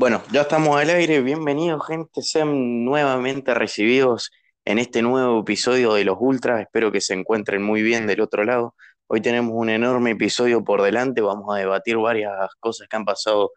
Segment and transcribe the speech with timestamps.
[0.00, 1.20] Bueno, ya estamos al aire.
[1.20, 2.22] Bienvenidos, gente.
[2.22, 4.30] Sean nuevamente recibidos
[4.64, 6.62] en este nuevo episodio de Los Ultras.
[6.62, 8.74] Espero que se encuentren muy bien del otro lado.
[9.08, 11.20] Hoy tenemos un enorme episodio por delante.
[11.20, 13.52] Vamos a debatir varias cosas que han pasado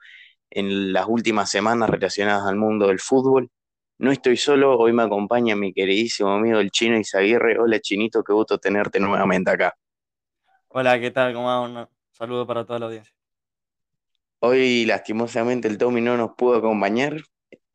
[0.49, 3.49] en las últimas semanas relacionadas al mundo del fútbol.
[3.97, 7.57] No estoy solo, hoy me acompaña mi queridísimo amigo el chino Isaguirre.
[7.57, 9.73] Hola Chinito, qué gusto tenerte nuevamente acá.
[10.67, 11.33] Hola, ¿qué tal?
[11.33, 11.61] ¿Cómo va?
[11.61, 13.22] Un saludo para toda la audiencia.
[14.45, 17.15] Hoy lastimosamente el Tommy no nos pudo acompañar,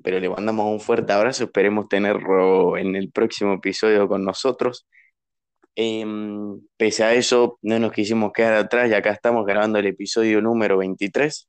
[0.03, 4.87] pero le mandamos un fuerte abrazo, esperemos tenerlo en el próximo episodio con nosotros.
[5.77, 10.43] Em, pese a eso, no nos quisimos quedar atrás y acá estamos grabando el episodio
[10.43, 11.49] número 23.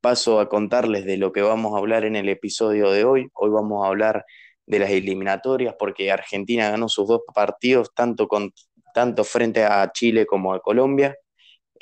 [0.00, 3.28] Paso a contarles de lo que vamos a hablar en el episodio de hoy.
[3.34, 4.24] Hoy vamos a hablar
[4.66, 8.52] de las eliminatorias porque Argentina ganó sus dos partidos, tanto, con,
[8.94, 11.16] tanto frente a Chile como a Colombia.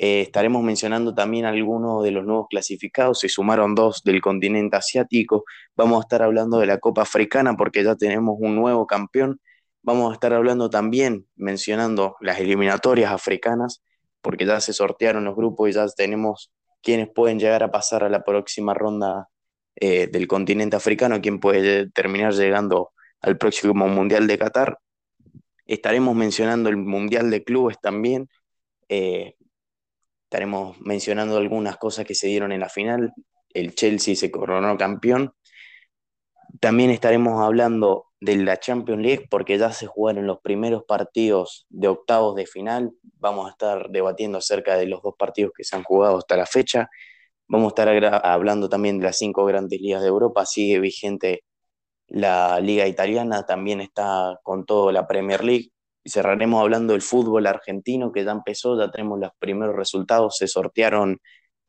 [0.01, 5.43] Eh, estaremos mencionando también algunos de los nuevos clasificados, se sumaron dos del continente asiático,
[5.75, 9.41] vamos a estar hablando de la Copa Africana porque ya tenemos un nuevo campeón,
[9.81, 13.83] vamos a estar hablando también, mencionando las eliminatorias africanas,
[14.21, 16.49] porque ya se sortearon los grupos y ya tenemos
[16.81, 19.27] quienes pueden llegar a pasar a la próxima ronda
[19.75, 22.91] eh, del continente africano, quien puede terminar llegando
[23.21, 24.77] al próximo Mundial de Qatar.
[25.65, 28.29] Estaremos mencionando el Mundial de Clubes también.
[28.87, 29.35] Eh,
[30.29, 33.13] Estaremos mencionando algunas cosas que se dieron en la final.
[33.51, 35.33] El Chelsea se coronó campeón.
[36.59, 41.87] También estaremos hablando de la Champions League porque ya se jugaron los primeros partidos de
[41.87, 42.91] octavos de final.
[43.15, 46.45] Vamos a estar debatiendo acerca de los dos partidos que se han jugado hasta la
[46.45, 46.91] fecha.
[47.47, 50.45] Vamos a estar hablando también de las cinco grandes ligas de Europa.
[50.45, 51.43] Sigue vigente
[52.05, 55.71] la liga italiana, también está con todo la Premier League
[56.05, 61.19] cerraremos hablando del fútbol argentino que ya empezó, ya tenemos los primeros resultados, se sortearon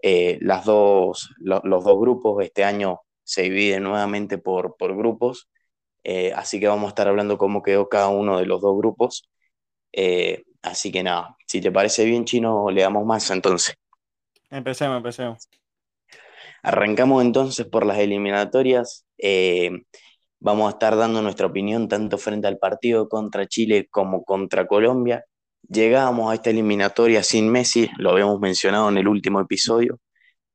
[0.03, 5.49] eh, las dos, los dos grupos, este año se divide nuevamente por, por grupos,
[6.03, 9.29] eh, así que vamos a estar hablando cómo quedó cada uno de los dos grupos.
[9.93, 13.77] Eh, así que nada, si te parece bien, Chino, le damos más entonces.
[14.51, 15.49] Empecemos, empecemos.
[16.63, 19.07] Arrancamos entonces por las eliminatorias.
[20.41, 25.25] Vamos a estar dando nuestra opinión tanto frente al partido contra Chile como contra Colombia.
[25.69, 30.01] Llegamos a esta eliminatoria sin Messi, lo habíamos mencionado en el último episodio.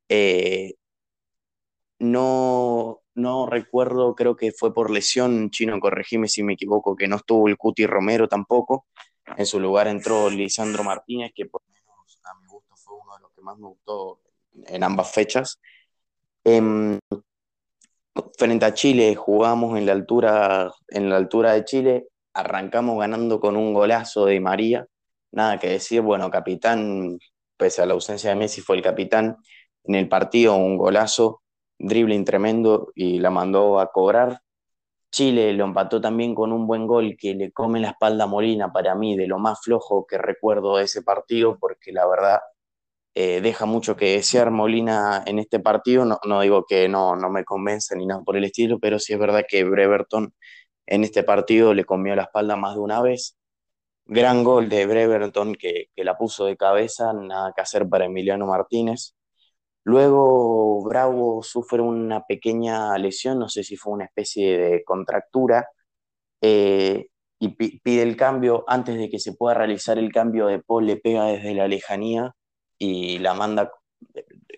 [0.09, 0.73] Eh,
[1.99, 7.17] no, no recuerdo, creo que fue por lesión, Chino, corregime si me equivoco, que no
[7.17, 8.87] estuvo el Cuti Romero tampoco.
[9.37, 13.15] En su lugar entró Lisandro Martínez, que por lo menos a mi gusto fue uno
[13.15, 14.19] de los que más me gustó
[14.67, 15.59] en ambas fechas.
[16.43, 16.99] Em,
[18.37, 23.55] frente a Chile jugamos en la altura, en la altura de Chile, arrancamos ganando con
[23.57, 24.87] un golazo de María,
[25.31, 27.17] nada que decir, bueno, capitán,
[27.57, 29.37] pese a la ausencia de Messi, fue el capitán
[29.83, 31.41] en el partido, un golazo,
[31.79, 34.41] dribbling tremendo y la mandó a cobrar.
[35.11, 38.71] Chile lo empató también con un buen gol que le come la espalda a Molina,
[38.73, 42.39] para mí, de lo más flojo que recuerdo de ese partido, porque la verdad
[43.15, 46.05] eh, deja mucho que desear Molina en este partido.
[46.05, 49.13] No, no digo que no, no me convence ni nada por el estilo, pero sí
[49.13, 50.33] es verdad que Breverton
[50.87, 53.37] en este partido le comió la espalda más de una vez.
[54.05, 58.47] Gran gol de Breverton que, que la puso de cabeza, nada que hacer para Emiliano
[58.47, 59.15] Martínez.
[59.83, 65.69] Luego Bravo sufre una pequeña lesión, no sé si fue una especie de contractura,
[66.41, 67.07] eh,
[67.39, 68.63] y pide el cambio.
[68.67, 72.35] Antes de que se pueda realizar el cambio de Paul, le pega desde la lejanía
[72.77, 73.71] y la manda,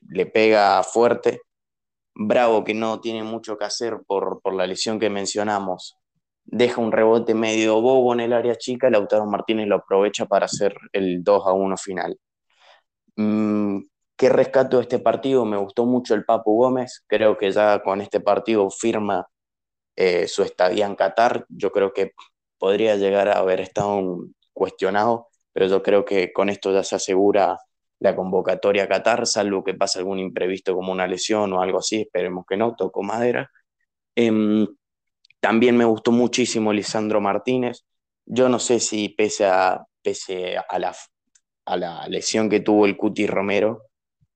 [0.09, 1.41] le pega fuerte.
[2.15, 5.97] Bravo, que no tiene mucho que hacer por, por la lesión que mencionamos,
[6.47, 10.75] deja un rebote medio bobo en el área chica, Lautaro Martínez lo aprovecha para hacer
[10.93, 12.17] el 2 a 1 final.
[13.15, 13.81] Mm,
[14.15, 15.45] ¿Qué rescato de este partido?
[15.45, 19.27] Me gustó mucho el Papu Gómez, creo que ya con este partido firma
[19.95, 22.13] eh, su estadía en Qatar, yo creo que
[22.57, 24.19] podría llegar a haber estado
[24.53, 27.57] cuestionado, pero yo creo que con esto ya se asegura
[27.99, 32.01] la convocatoria a Qatar, salvo que pase algún imprevisto como una lesión o algo así,
[32.01, 33.49] esperemos que no, toco madera.
[34.15, 34.67] Em,
[35.39, 37.85] también me gustó muchísimo Lisandro Martínez.
[38.25, 40.95] Yo no sé si pese a, pese a, la,
[41.65, 43.83] a la lesión que tuvo el Cuti Romero,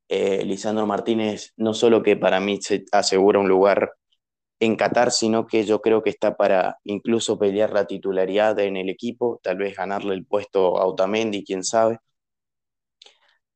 [0.10, 3.94] eh, Lisandro Martínez no solo que para mí se asegura un lugar
[4.60, 8.90] en Qatar, sino que yo creo que está para incluso pelear la titularidad en el
[8.90, 12.00] equipo, tal vez ganarle el puesto a Otamendi, quién sabe.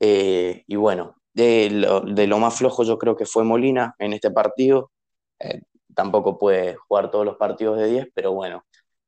[0.07, 4.91] Eh, y bueno, de lo, más flojo yo creo que fue Molina en este partido.
[5.39, 5.61] Eh,
[5.95, 8.63] tampoco puede jugar todos los partidos de 10, pero bueno,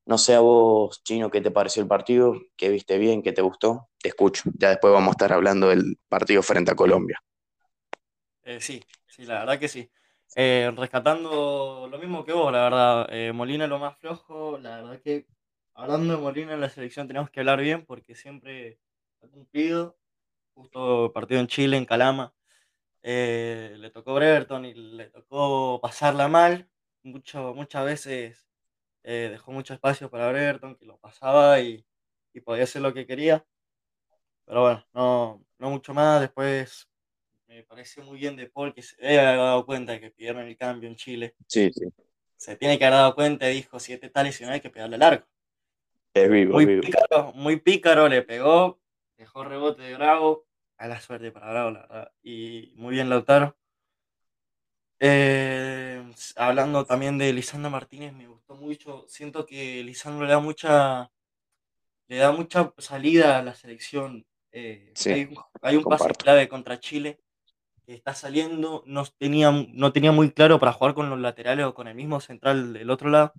[0.08, 3.44] no sé a vos, Chino, qué te pareció el partido, qué viste bien, qué te
[3.44, 3.90] gustó.
[4.00, 4.50] Te escucho.
[4.58, 7.22] Ya después vamos a estar hablando del partido frente a Colombia.
[8.44, 9.92] Eh, sí, sí, la verdad que sí.
[10.36, 13.34] Rescatando lo mismo que vos, la verdad.
[13.34, 15.28] Molina lo más flojo, la verdad que
[15.76, 18.80] hablando de Molina en la selección tenemos que hablar bien porque siempre
[19.22, 19.96] ha cumplido.
[20.57, 22.33] Justo partido en Chile, en Calama,
[23.04, 26.68] eh, le tocó Brereton y le tocó pasarla mal.
[27.04, 28.48] Mucho, muchas veces
[29.04, 31.86] eh, dejó mucho espacio para Brereton, que lo pasaba y,
[32.33, 33.45] y podía hacer lo que quería.
[34.45, 36.21] Pero bueno, no, no mucho más.
[36.21, 36.89] Después
[37.45, 40.57] me pareció muy bien de Paul que se había dado cuenta de que pidieron el
[40.57, 41.36] cambio en Chile.
[41.45, 41.86] Sí, sí.
[42.36, 44.98] Se tiene que haber dado cuenta y dijo, si este está lesionado hay que pegarle
[44.98, 45.24] largo.
[46.15, 46.81] Es vivo, Muy vivo.
[46.81, 48.80] pícaro, muy pícaro, le pegó,
[49.18, 50.47] dejó rebote de Bravo.
[50.79, 52.12] A la suerte para Bravo, la verdad.
[52.24, 53.56] Y muy bien Lautaro.
[55.00, 56.03] Eh,
[56.35, 59.06] hablando también de Lisandro Martínez, me gustó mucho.
[59.07, 61.12] Siento que Lisandro le da mucha,
[62.07, 64.25] le da mucha salida a la selección.
[64.51, 67.19] Eh, Sí, hay, un- hay un pase clave contra Chile
[67.85, 71.74] que está saliendo, no tenía, no tenía muy claro para jugar con los laterales o
[71.75, 73.33] con el mismo central del otro lado.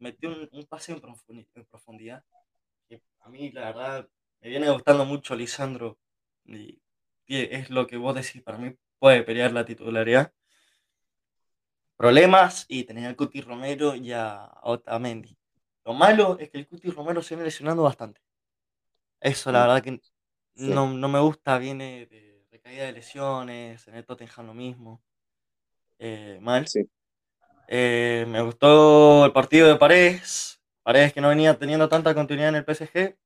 [0.00, 2.24] Metió un, un pase en profundi- en profundidad.
[2.88, 4.08] que a mí, la verdad,
[4.42, 5.98] me viene gustando mucho Lisandro.
[6.48, 6.82] Y,
[7.26, 10.32] y es lo que vos decís, para mí puede pelear la titularidad.
[11.98, 15.36] Problemas y tener al Cuti Romero y a Otamendi.
[15.84, 18.22] Lo malo es que el Cuti Romero se viene lesionando bastante.
[19.20, 20.00] Eso, la Mm, verdad que
[20.56, 21.58] no, no me gusta.
[21.58, 25.02] Viene de, de caída de lesiones, en el Tottenham lo mismo.
[25.98, 26.72] eh, mal.
[26.72, 26.88] sí.
[27.68, 30.60] Eh, me gustó el partido de Paredes.
[30.82, 33.16] Paredes que no venía teniendo tanta continuidad en el PSG.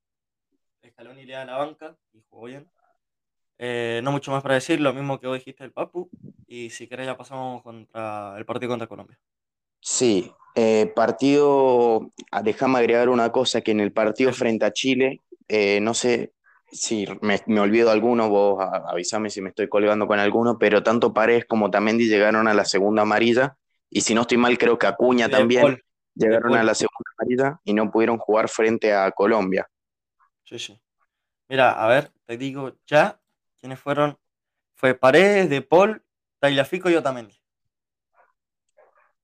[0.89, 2.69] Scaloni le da la banca y jugó bien.
[3.65, 6.11] Eh, no mucho más para decir, lo mismo que vos dijiste del Papu.
[6.47, 9.19] Y si querés ya pasamos contra el partido contra Colombia.
[9.81, 14.71] Sí, eh, partido, ah, déjame agregar una cosa, que en el partido Sí, frente a
[14.71, 16.33] Chile, eh, no sé
[16.71, 20.83] si me, me olvido alguno, vos a- avísame si me estoy colgando con alguno, pero
[20.83, 23.57] tanto Paredes como Tamendi llegaron a la segunda amarilla,
[23.89, 25.83] y si no estoy mal, creo que Acuña de también Paul,
[26.15, 29.67] llegaron a la segunda amarilla y no pudieron jugar frente a Colombia.
[30.43, 30.81] Sí, sí.
[31.49, 33.21] Mira, a ver, te digo ya
[33.63, 34.17] quiénes fueron.
[34.75, 36.03] Fue Paredes, De Paul,
[36.39, 37.39] Tagliafico y Otamendi.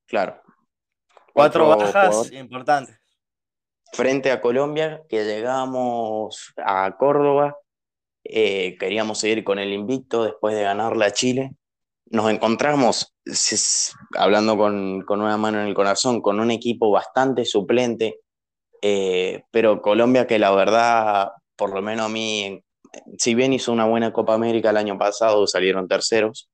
[0.06, 0.42] Claro,
[1.34, 2.98] Cuatro bajas jugador importantes.
[3.92, 7.58] frente a Colombia, que llegamos a Córdoba,
[8.24, 11.52] eh, queríamos seguir con el invicto después de ganarle a Chile.
[12.06, 13.14] Nos encontramos,
[14.18, 18.22] hablando con, con una mano en el corazón, con un equipo bastante suplente,
[18.82, 22.64] eh, pero Colombia que la verdad, por lo menos a mí,
[23.18, 26.50] si bien hizo una buena Copa América el año pasado, salieron terceros.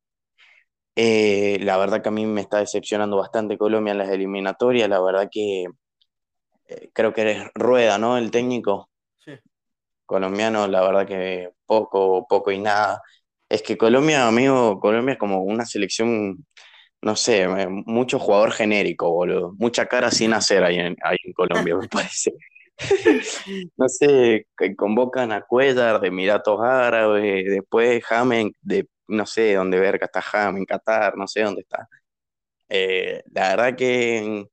[0.96, 5.02] eh, la verdad que a mí me está decepcionando bastante Colombia en las eliminatorias, la
[5.02, 5.66] verdad que
[6.68, 8.18] eh, creo que es Rueda, ¿no?
[8.18, 8.90] El técnico
[9.20, 9.32] Sí.
[10.06, 13.02] colombiano, la verdad que poco, poco y nada.
[13.50, 16.46] Es que Colombia, amigo, Colombia es como una selección,
[17.02, 19.54] no sé, eh, mucho jugador genérico, boludo.
[19.58, 22.34] Mucha cara sin hacer ahí en, ahí en Colombia, me parece.
[23.78, 30.06] No sé, convocan a Cuellar de Emiratos Árabes, después James de, no sé dónde verga
[30.06, 31.88] está James, en Qatar, no sé dónde está.
[32.70, 34.46] Eh, la verdad que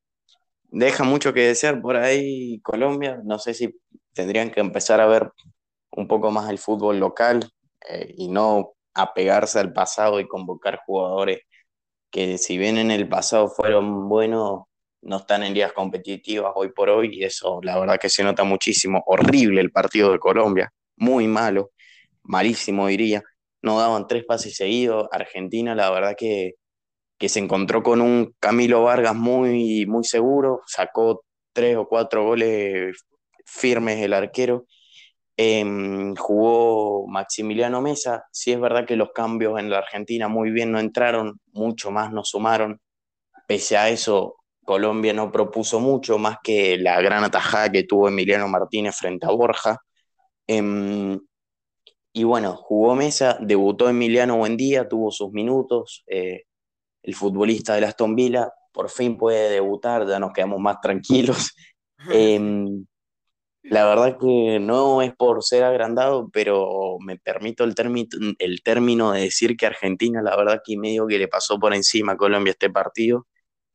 [0.69, 3.21] deja mucho que desear por ahí Colombia.
[3.25, 3.75] No sé si
[4.13, 5.31] tendrían que empezar a ver
[5.93, 7.49] un poco más el fútbol local
[7.89, 11.41] eh, y no apegarse al pasado y convocar jugadores
[12.11, 14.65] que si bien en el pasado fueron buenos,
[15.03, 18.45] no están en ligas competitivas hoy por hoy y eso la verdad que se nota
[18.45, 19.03] muchísimo.
[19.07, 21.71] Horrible el partido de Colombia, muy malo,
[22.23, 23.23] malísimo diría.
[23.63, 25.09] No daban tres pases seguidos.
[25.13, 26.55] Argentina la verdad que,
[27.19, 32.97] que se encontró con un Camilo Vargas muy, muy seguro, sacó tres o cuatro goles
[33.45, 34.67] firmes el arquero
[35.37, 38.25] eh, jugó Maximiliano Mesa.
[38.33, 42.13] Sí es verdad que los cambios en la Argentina muy bien no entraron, mucho más
[42.13, 42.81] no sumaron.
[43.47, 48.49] Pese a eso, Colombia no propuso mucho más que la gran atajada que tuvo Emiliano
[48.49, 49.79] Martínez frente a Borja.
[50.47, 51.19] Eh,
[52.13, 56.05] y bueno, jugó Mesa, debutó Emiliano Buendía, tuvo sus minutos.
[56.07, 56.45] Eh,
[57.03, 61.55] el futbolista de Aston Villa por fin puede debutar, ya nos quedamos más tranquilos.
[62.13, 62.37] Eh,
[63.63, 68.09] la verdad que no es por ser agrandado, pero me permito el, término,
[68.41, 72.15] el término de decir que Argentina, la verdad que medio que le pasó por encima
[72.15, 73.29] a Colombia este partido.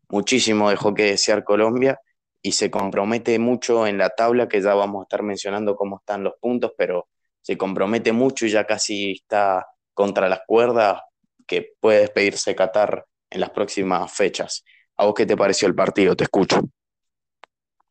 [0.10, 2.00] Muchísimo dejó que desear Colombia
[2.42, 6.24] y se compromete mucho en la tabla, que ya vamos a estar mencionando cómo están
[6.24, 7.08] los puntos, pero
[7.42, 11.02] se compromete mucho y ya casi está contra las cuerdas
[11.46, 14.64] que puede despedirse Qatar en las próximas fechas.
[14.98, 16.16] ¿A vos qué te pareció el partido?
[16.16, 16.62] Te escucho.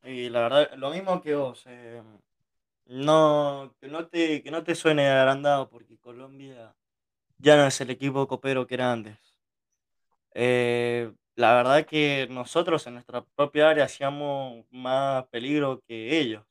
[0.02, 1.64] Y la verdad, lo mismo que vos.
[1.66, 2.02] eh,
[2.86, 6.74] no, que, no te, que no te suene agrandado porque Colombia
[7.38, 9.18] ya no es el equipo copero que era antes.
[10.34, 16.44] Eh, la verdad que nosotros en nuestra propia área hacíamos más peligro que ellos.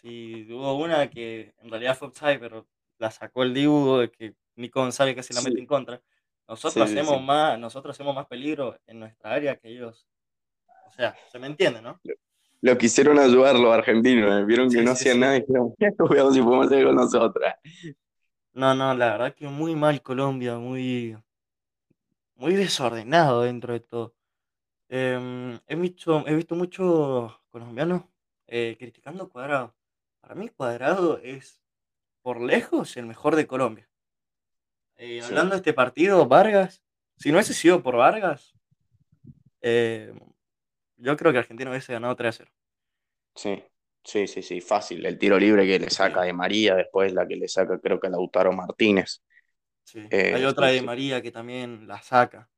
[0.00, 2.66] Sí, hubo una que en realidad fue offside, pero
[2.98, 6.00] la sacó el Dibu, de que Nico González casi la mete Sí, en contra.
[6.46, 7.24] Nosotros sí, hacemos sí.
[7.24, 10.06] más, nosotros hacemos más peligro en nuestra área que ellos.
[10.86, 12.00] O sea, se me entiende, ¿no?
[12.60, 16.40] Lo quisieron ayudar los argentinos, eh, vieron que no hacían nada y dijeron, veamos si
[16.40, 17.56] podemos hacer con nosotras.
[18.52, 21.16] No, no, la verdad que muy mal Colombia, muy,
[22.44, 24.14] muy desordenado dentro de todo.
[24.90, 28.02] Em, he visto, he visto muchos colombianos
[28.46, 29.74] eh, criticando a Cuadrado.
[30.20, 31.62] Para mí Cuadrado es
[32.20, 33.88] por lejos el mejor de Colombia.
[34.96, 36.82] Eh, Sí, hablando de este partido, Vargas,
[37.16, 38.54] si no hubiese sido por Vargas,
[39.62, 40.12] eh,
[40.98, 42.50] yo creo que Argentina hubiese ganado 3 a 0.
[43.34, 43.62] sí,
[44.04, 45.04] sí, sí, sí, fácil.
[45.06, 47.98] El tiro libre que le saca Sí, de María, después la que le saca creo
[48.00, 49.22] que Lautaro Martínez.
[49.84, 50.12] Sí.
[50.28, 50.82] Hay Eh, otra de.
[50.82, 52.50] María que también la saca.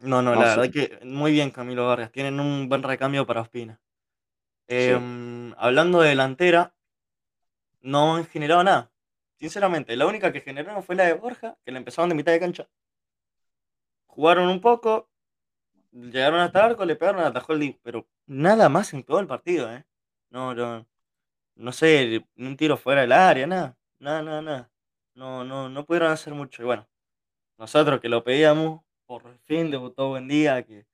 [0.00, 2.12] No, no, No, la sí, verdad que muy bien Camilo Vargas.
[2.12, 3.80] Tienen un buen recambio para Ospina.
[4.76, 6.74] sí, Em, hablando de delantera,
[7.80, 8.92] no han generado nada.
[9.38, 12.40] Sinceramente, la única que generaron fue la de Borja, que la empezaron de mitad de
[12.40, 12.68] cancha.
[14.08, 15.08] Jugaron un poco,
[15.92, 19.26] llegaron hasta el arco, le pegaron, atajó el Dibu, pero nada más en todo el
[19.26, 19.84] partido, ¿eh?
[20.30, 20.86] No, no,
[21.56, 24.70] no sé, un tiro fuera del área, nada, nada, nada, nada.
[25.16, 26.62] No, no, no pudieron hacer mucho.
[26.62, 26.86] Y bueno,
[27.56, 30.86] nosotros que lo pedíamos, por fin debutó buen día, que,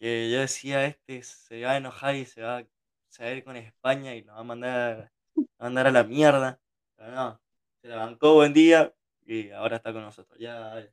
[0.00, 2.64] que yo decía, este se va a enojar y se va,
[3.08, 5.92] se va a ir con España y nos va a mandar, va a mandar a
[5.92, 6.60] la mierda.
[6.96, 7.40] Pero no,
[7.80, 8.92] se la bancó buen día
[9.24, 10.36] y ahora está con nosotros.
[10.40, 10.84] Ya,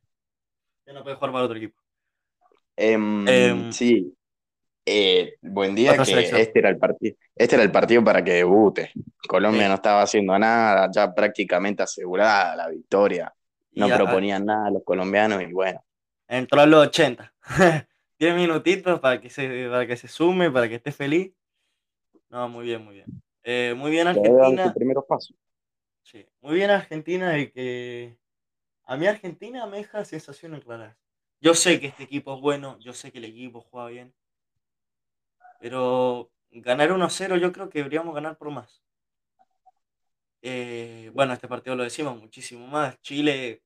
[0.86, 1.82] ya no puede jugar para otro equipo.
[2.76, 4.16] Em, Em, sí,
[4.84, 6.40] eh, buen día otra que selección.
[6.40, 8.92] este era el partido, este era el partido para que debute.
[9.28, 9.68] Colombia Sí.
[9.68, 13.32] no estaba haciendo nada, ya prácticamente asegurada la victoria.
[13.72, 15.82] Y No proponían nada los colombianos y bueno,
[16.28, 17.32] entró a los 80.
[18.18, 21.32] 10 minutitos para que, se, para que se sume, para que esté feliz.
[22.28, 23.06] No, muy bien, muy bien.
[23.44, 24.72] Eh, muy bien Argentina.
[24.74, 25.34] primeros pasos.
[26.02, 28.18] Sí, muy bien Argentina de que
[28.84, 30.96] a mí Argentina me deja sensaciones raras.
[31.40, 34.14] Yo sé que este equipo es bueno, yo sé que el equipo juega bien,
[35.62, 38.82] pero ganar 1-0 yo creo que deberíamos ganar por más.
[40.42, 43.00] Eh, bueno, este partido lo decimos muchísimo más.
[43.00, 43.62] Chile,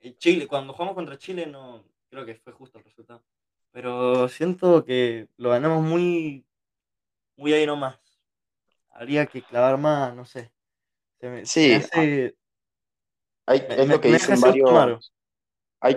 [0.00, 3.24] eh, Chile, cuando jugamos contra Chile no creo que fue justo el resultado.
[3.72, 6.44] Pero siento que lo ganamos muy,
[7.36, 7.98] muy ahí nomás.
[8.90, 10.52] Habría que clavar más, no sé.
[11.20, 12.34] Se me, Sí, hace.
[13.46, 15.14] hay, Me, es lo me, que dicen varios,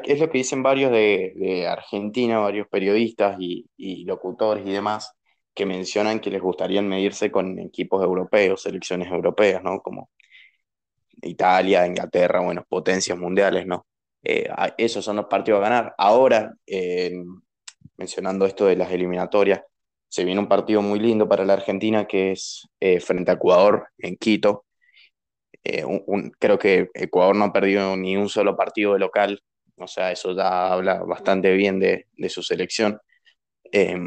[0.05, 5.13] es lo que dicen varios de, de Argentina, varios periodistas y, y locutores y demás,
[5.53, 9.81] que mencionan que les gustaría medirse con equipos europeos, selecciones europeas, ¿no?
[9.81, 10.10] Como
[11.22, 13.86] Italia, Inglaterra, bueno, potencias mundiales, ¿no?
[14.24, 15.95] Eh, esos son los partidos a ganar.
[15.98, 17.13] Ahora, eh,
[17.98, 19.62] mencionando esto de las eliminatorias,
[20.07, 23.88] se viene un partido muy lindo para la Argentina que es eh, frente a Ecuador
[23.98, 24.65] en Quito.
[25.63, 25.83] Eh,
[26.39, 29.41] creo que Ecuador no ha perdido ni un solo partido de local,
[29.77, 33.00] o sea, eso ya habla bastante bien de, de su selección.
[33.75, 33.98] Eh,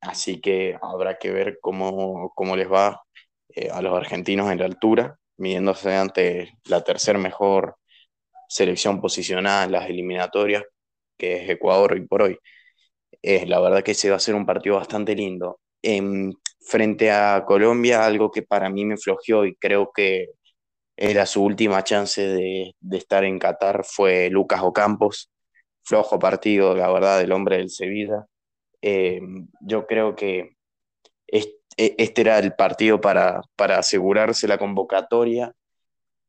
[0.00, 3.02] así que habrá que ver cómo, cómo les va
[3.54, 7.76] eh, a los argentinos en la altura, midiéndose ante la tercer mejor
[8.48, 10.64] selección posicionada en las eliminatorias,
[11.18, 12.38] que es Ecuador hoy por hoy.
[13.22, 15.60] Eh, la verdad que se va a ser un partido bastante lindo.
[15.82, 20.28] Em, frente a Colombia, algo que para mí me flojeó y creo que
[20.96, 25.30] era su última chance de, de estar en Qatar fue Lucas Ocampos.
[25.84, 28.26] Flojo partido, la verdad, del hombre del Sevilla.
[28.82, 29.20] Eh,
[29.60, 30.56] yo creo que
[31.26, 35.54] este, este era el partido para, para asegurarse la convocatoria.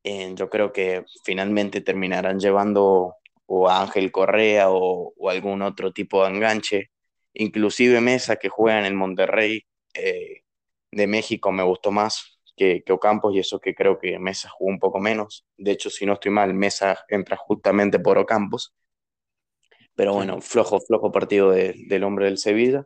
[0.03, 3.15] Eh, yo creo que finalmente terminarán llevando
[3.45, 6.91] o a Ángel Correa o, o algún otro tipo de enganche.
[7.33, 10.43] Inclusive Mesa, que juega en el Monterrey eh,
[10.91, 14.71] de México, me gustó más que, que Ocampos y eso que creo que Mesa jugó
[14.71, 15.45] un poco menos.
[15.57, 18.73] De hecho, si no estoy mal, Mesa entra justamente por Ocampos.
[19.95, 22.85] Pero bueno, flojo, flojo partido de, del hombre del Sevilla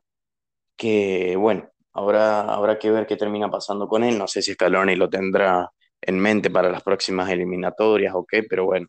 [0.75, 4.17] que bueno, habrá, habrá que ver qué termina pasando con él.
[4.17, 5.71] No sé si Scaloni lo tendrá
[6.01, 8.87] en mente para las próximas eliminatorias o qué, pero bueno,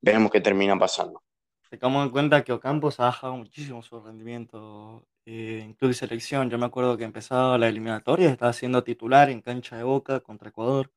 [0.00, 1.22] veremos qué termina pasando.
[1.70, 6.48] Tengamos en cuenta que Ocampos ha bajado muchísimo su rendimiento eh, en club y selección.
[6.50, 10.50] Yo me acuerdo que empezaba la eliminatoria, estaba siendo titular en cancha de Boca contra
[10.50, 10.92] Ecuador,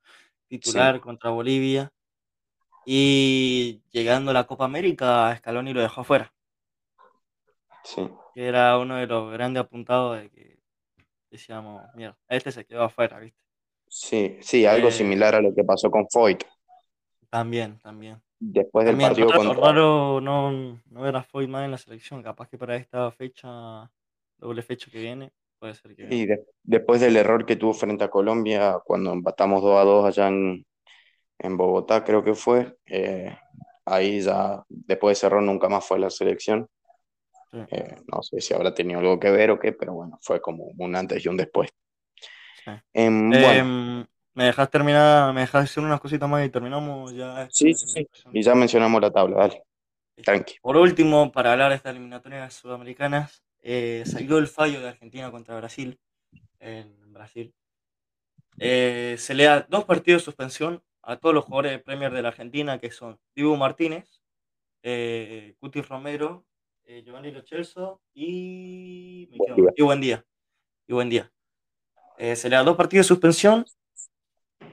[0.49, 1.91] Sí, titular contra Bolivia
[2.85, 6.33] y llegando a la Copa América, Scaloni lo dejó afuera,
[7.91, 10.59] sí, que era uno de los grandes apuntados de que
[11.31, 13.41] decíamos, mira, este se quedó afuera, ¿viste?
[13.89, 16.43] sí, sí, algo Eh, similar a lo que pasó con Foyt.
[17.29, 18.21] también, también.
[18.39, 19.61] después del También partido raro, contra...
[19.61, 20.51] raro no,
[20.85, 22.23] no ver a Foyt más en la selección.
[22.23, 23.91] Capaz que para esta fecha,
[24.37, 26.19] doble fecha que viene, puede ser que.
[26.19, 30.05] Y de- después del error que tuvo frente a Colombia, cuando empatamos 2 a 2
[30.05, 30.65] allá en,
[31.39, 33.37] en Bogotá, creo que fue, eh,
[33.85, 36.67] ahí ya, después de ese error nunca más fue a la selección.
[37.51, 40.41] Sí, Eh, no sé si habrá tenido algo que ver o qué, pero bueno, fue
[40.41, 41.69] como un antes y un después.
[42.53, 42.71] sí.
[42.93, 45.33] Em, bueno, Em, ¿me dejas terminar?
[45.33, 47.99] ¿Me dejas decir unas cositas más y terminamos ya sí, sí, sí.
[47.99, 48.33] eliminación?
[48.33, 49.63] Y ya mencionamos la tabla, dale,
[50.23, 50.55] tranqui.
[50.61, 55.57] Por último, para hablar de estas eliminatorias sudamericanas, eh, salió el fallo de Argentina contra
[55.57, 55.99] Brasil
[56.59, 57.53] en Brasil.
[58.59, 62.21] Eh, se le da dos partidos de suspensión a todos los jugadores de Premier de
[62.21, 64.21] la Argentina, que son Dibu Martínez,
[64.83, 66.46] eh, Cuti Romero,
[66.87, 70.25] eh, Giovanni Lo Celso y, me Buen quedo- y buen día.
[70.87, 71.31] Y buen día.
[72.17, 73.65] Eh, se le da dos partidos de suspensión.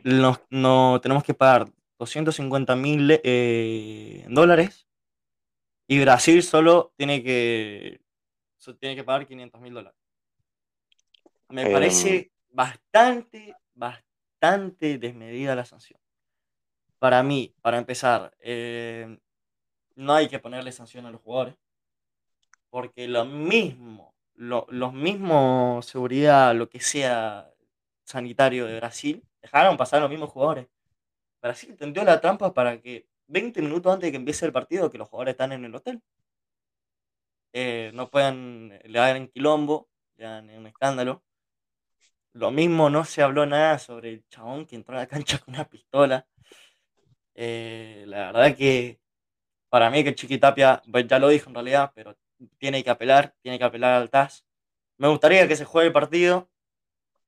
[0.04, 1.66] Nos, no, tenemos que pagar
[1.98, 4.86] 250 mil eh, dólares.
[5.88, 8.00] Y Brasil solo tiene que,
[8.58, 9.98] so- tiene que pagar 500 mil dólares.
[11.48, 16.00] Me Em, parece bastante, bastante desmedida la sanción.
[16.98, 19.18] Para mí, para empezar, eh,
[19.96, 21.54] no hay que ponerle sanción a los jugadores.
[22.74, 27.50] Porque lo mismo, lo- los mismos seguridad, lo que sea
[28.04, 30.68] sanitario de Brasil, dejaron pasar los mismos jugadores.
[31.42, 34.98] Brasil tendió la trampa para que 20 minutos antes de que empiece el partido, que
[34.98, 36.02] los jugadores están en el hotel,
[37.52, 41.22] eh, no puedan, le hagan quilombo, le hagan un escándalo.
[42.34, 45.54] Lo mismo no se habló nada sobre el chabón que entró a la cancha con
[45.54, 46.26] una pistola.
[47.34, 49.00] Eh, la verdad que
[49.70, 52.16] para mí que Chiquitapia, pues ya lo dijo en realidad, pero
[52.58, 54.44] tiene que apelar, tiene que apelar al TAS.
[54.96, 56.48] Me gustaría que se juegue el partido,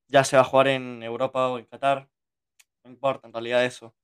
[0.08, 2.08] ya se va a jugar en Europa o en Qatar,
[2.84, 3.94] no importa en realidad eso,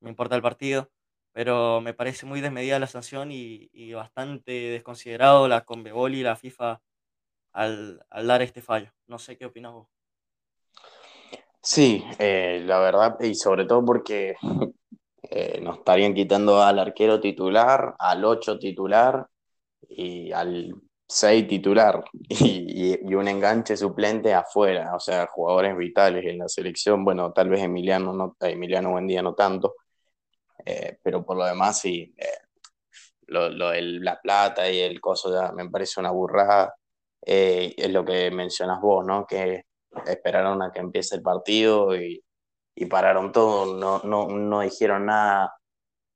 [0.00, 0.90] me importa el partido,
[1.32, 6.36] pero me parece muy desmedida la sanción y, y bastante desconsiderado la Conmebol y la
[6.36, 6.80] FIFA
[7.52, 8.92] al, al dar este fallo.
[9.06, 9.88] No sé qué opinas vos.
[11.60, 14.36] Sí, eh, la verdad, y sobre todo porque
[15.30, 19.26] eh, nos estarían quitando al arquero titular, al 8 titular
[19.88, 20.74] y al
[21.08, 27.04] 6 titular y, y- un enganche suplente afuera, o sea, jugadores vitales en la selección.
[27.04, 29.74] Bueno, tal vez Emiliano, no, Emiliano Buendía no tanto,
[30.66, 32.26] eh, pero por lo demás sí, eh,
[33.28, 36.74] lo, lo del La Plata y el coso ya me parece una burrada.
[37.26, 39.26] Eh, es lo que mencionas vos, ¿no?
[39.26, 39.62] Que
[40.06, 42.22] esperaron a que empiece el partido y,
[42.76, 45.54] y pararon todo, no, no, no dijeron nada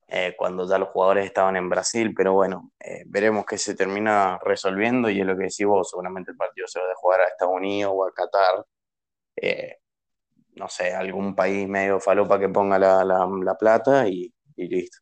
[0.09, 4.39] eh, cuando ya los jugadores estaban en Brasil, pero bueno, eh, veremos que se termina
[4.43, 7.25] resolviendo y es lo que decís vos, seguramente el partido se va a jugar a
[7.27, 8.65] Estados Unidos o a Qatar,
[9.37, 9.77] eh,
[10.55, 14.99] no sé, algún país medio falopa que ponga la, la, la plata y, y listo.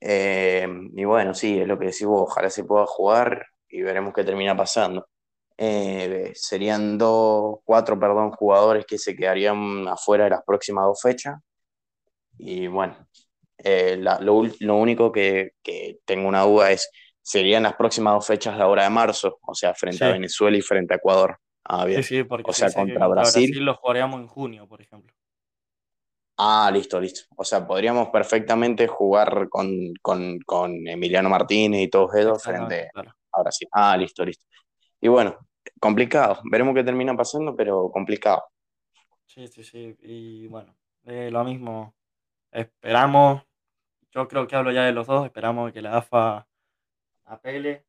[0.00, 4.14] Eh, y bueno, sí, es lo que decís vos, ojalá se pueda jugar y veremos
[4.14, 5.06] qué termina pasando.
[5.58, 11.36] Eh, serían dos, cuatro, perdón, jugadores que se quedarían afuera de las próximas dos fechas.
[12.38, 12.96] Y bueno,
[13.64, 16.90] eh, la- lo, lo único que, que tengo una duda es,
[17.22, 20.56] serían las próximas dos fechas de ahora de marzo, o sea, frente a Sí, Venezuela
[20.56, 21.38] y frente a Ecuador.
[21.64, 22.02] Ah, sí, bien.
[22.02, 23.24] sí, porque O se sea, contra contra Brasil.
[23.30, 25.14] Brasil lo jugaríamos en junio, por ejemplo.
[26.42, 27.22] Ah, listo, listo.
[27.36, 29.68] O sea, podríamos perfectamente jugar con,
[30.00, 33.14] con, con Emiliano Martínez y todos ellos frente claro.
[33.32, 33.68] a Brasil.
[33.72, 34.46] Ah, listo, listo.
[35.00, 35.38] Y bueno,
[35.80, 36.40] complicado.
[36.50, 38.42] Veremos qué termina pasando, pero complicado.
[39.26, 39.96] Sí, sí, sí.
[40.00, 41.94] Y bueno, eh, lo mismo.
[42.52, 43.42] Esperamos,
[44.10, 46.46] yo creo que hablo ya de los dos, esperamos que la AFA
[47.24, 47.86] apele,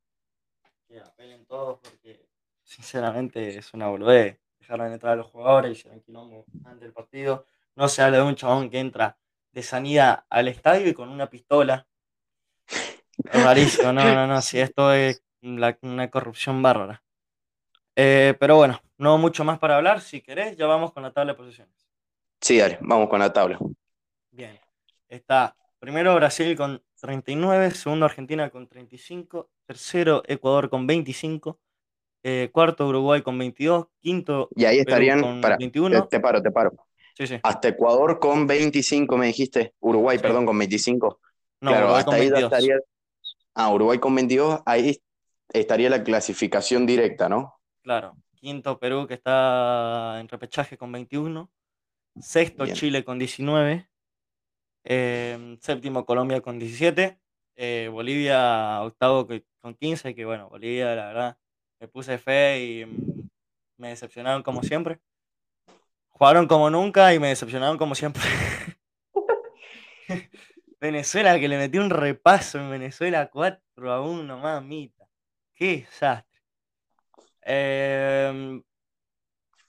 [0.88, 2.28] que apelen todos, porque
[2.64, 4.40] sinceramente es una boludez.
[4.60, 7.48] Dejaron entrar a los jugadores, hicieron quilombo antes del partido.
[7.76, 9.18] No se habla de un chabón que entra
[9.52, 11.88] de sanidad al estadio y con una pistola.
[13.26, 17.04] Es rarísimo, no, no, no, si esto es la- una corrupción bárbara.
[17.96, 20.02] Eh, pero bueno, no mucho más para hablar.
[20.02, 21.88] Si querés, ya vamos con la tabla de posiciones.
[22.42, 23.58] Sí, dale, vamos con la tabla.
[24.32, 24.60] Bien.
[25.08, 31.60] Está primero Brasil con 39, segundo Argentina con 35, tercero Ecuador con 25,
[32.24, 36.08] eh, cuarto Uruguay con 22, quinto Y ahí Perú estarían, con para, te, 21.
[36.08, 36.72] te paro, te paro.
[37.17, 37.39] Sí, sí.
[37.41, 39.74] Hasta Ecuador con 25, me dijiste.
[39.80, 40.22] Uruguay, Sí.
[40.22, 41.20] perdón, con 25.
[41.62, 42.52] No, claro, Uruguay hasta con ahí ya 22.
[42.54, 42.80] estaría.
[43.56, 45.02] Ah, Uruguay con 22, ahí
[45.50, 47.56] estaría la clasificación directa, ¿no?
[47.82, 48.15] Claro.
[48.36, 51.52] Quinto Perú que está en repechaje con 21.
[52.20, 52.76] Sexto Bien.
[52.76, 53.88] Chile con 19.
[54.84, 57.20] Eh, séptimo Colombia con 17.
[57.56, 59.28] eh, Bolivia octavo
[59.62, 60.15] con 15.
[60.15, 61.38] Que bueno, Bolivia la verdad
[61.80, 63.30] me puse fe y mm,
[63.78, 65.00] me decepcionaron como siempre.
[66.10, 68.24] Jugaron como nunca y me decepcionaron como siempre.
[70.80, 75.08] Venezuela que le metió un repaso en Venezuela 4 a 1, mamita.
[75.56, 76.41] Qué desastre.
[77.44, 78.63] Em,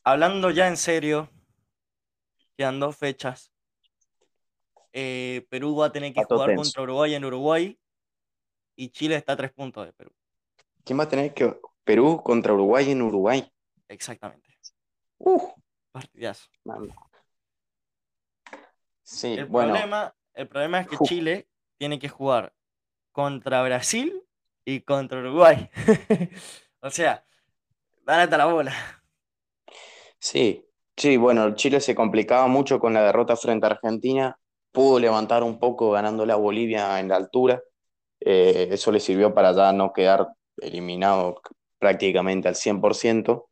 [0.05, 1.29] hablando ya en serio,
[2.57, 3.52] quedan dos fechas.
[4.93, 7.79] Eh, Perú va a tener que jugar contra Uruguay en Uruguay
[8.77, 10.13] y Chile está a tres puntos de Perú.
[10.85, 13.51] ¿Quién va a tener que Perú contra Uruguay en Uruguay?
[13.89, 14.49] Exactamente.
[15.19, 15.49] Uh,
[15.93, 16.49] partidazo.
[19.03, 19.73] Sí, el bueno.
[19.73, 22.53] Problema, el problema es que Chile tiene que jugar
[23.13, 24.23] contra Brasil
[24.65, 25.71] y contra Uruguay.
[26.81, 27.25] o sea,
[28.05, 28.75] dale hasta la bola.
[30.19, 34.39] Sí, sí, bueno, Chile se complicaba mucho con la derrota frente a Argentina.
[34.73, 37.63] Pudo levantar un poco ganándole a Bolivia en la altura.
[38.21, 41.41] Eh, eso le sirvió para ya no quedar eliminado
[41.79, 43.49] prácticamente al 100%.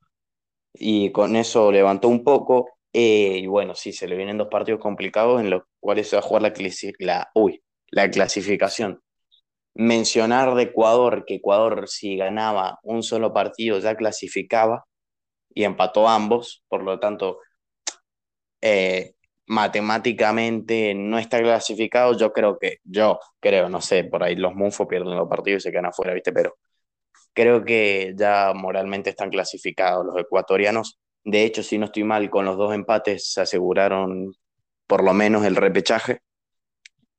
[0.74, 2.70] Y con eso levantó un poco.
[2.92, 6.20] Eh, y bueno, sí, se le vienen dos partidos complicados en los cuales se va
[6.20, 6.52] a jugar la,
[6.98, 9.02] la, uy, la clasificación.
[9.74, 14.86] Mencionar de Ecuador que Ecuador si ganaba un solo partido ya clasificaba
[15.54, 17.38] y empató ambos, por lo tanto,
[18.60, 19.14] eh,
[19.50, 24.88] matemáticamente no está clasificado, yo creo que, yo creo, no sé, por ahí los Munfo
[24.88, 26.32] pierden los partidos y se quedan afuera, ¿viste?
[26.32, 26.56] Pero
[27.34, 32.44] creo que ya moralmente están clasificados los ecuatorianos de hecho, si no estoy mal, con
[32.44, 34.32] los dos empates se aseguraron
[34.86, 36.20] por lo menos el repechaje.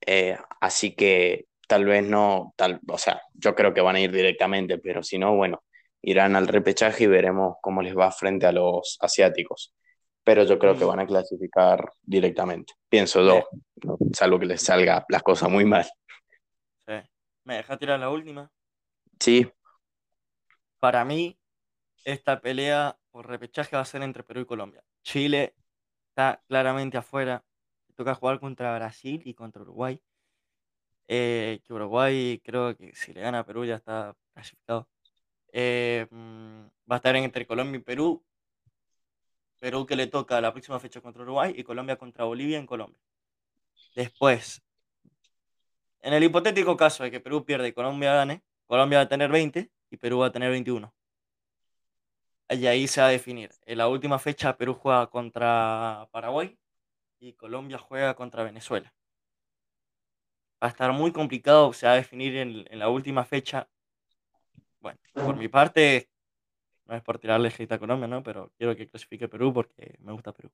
[0.05, 4.11] Eh, así que tal vez no, tal, o sea, yo creo que van a ir
[4.11, 5.63] directamente, pero si no, bueno,
[6.01, 9.73] irán al repechaje y veremos cómo les va frente a los asiáticos.
[10.23, 13.47] Pero yo creo que van a clasificar directamente, pienso yo,
[14.13, 15.85] salvo que les salga las cosas muy mal.
[16.85, 16.93] Sí.
[17.43, 18.51] ¿Me deja tirar la última?
[19.19, 19.51] Sí.
[20.79, 21.37] Para mí,
[22.05, 24.83] esta pelea por repechaje va a ser entre Perú y Colombia.
[25.03, 25.55] Chile
[26.09, 27.43] está claramente afuera.
[27.95, 30.01] Toca jugar contra Brasil y contra Uruguay.
[31.07, 34.87] Eh, que Uruguay creo que si le gana a Perú ya está clasificado.
[35.51, 38.23] Eh, mm, va a estar entre Colombia y Perú.
[39.61, 42.99] Perú que le toca la próxima fecha contra Uruguay y Colombia contra Bolivia en Colombia.
[43.95, 44.61] Después,
[46.01, 49.31] en el hipotético caso de que Perú pierda y Colombia gane, Colombia va a tener
[49.31, 50.93] 20 y Perú va a tener 21
[52.51, 53.51] y ahí se va a definir.
[53.65, 56.57] En la última fecha Perú juega contra Paraguay
[57.19, 58.93] y Colombia juega contra Venezuela.
[60.61, 63.67] Va a estar muy complicado, se va a definir en, la última fecha.
[64.79, 66.09] Bueno, por mi parte,
[66.91, 68.21] no es por tirarle hate a Colombia, ¿no?
[68.21, 70.51] Pero quiero que clasifique Perú porque me gusta Perú.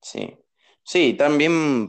[0.00, 0.38] Sí,
[0.82, 1.88] sí, también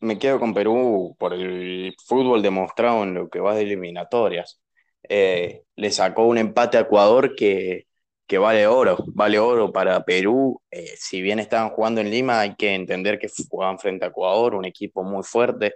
[0.00, 4.60] me quedo con Perú por el fútbol demostrado en lo que va de eliminatorias.
[5.08, 7.86] Eh, le sacó un empate a Ecuador que
[8.30, 10.62] que vale oro, vale oro para Perú.
[10.70, 14.54] Eh, si bien estaban jugando en Lima, hay que entender que jugaban frente a Ecuador,
[14.54, 15.74] un equipo muy fuerte,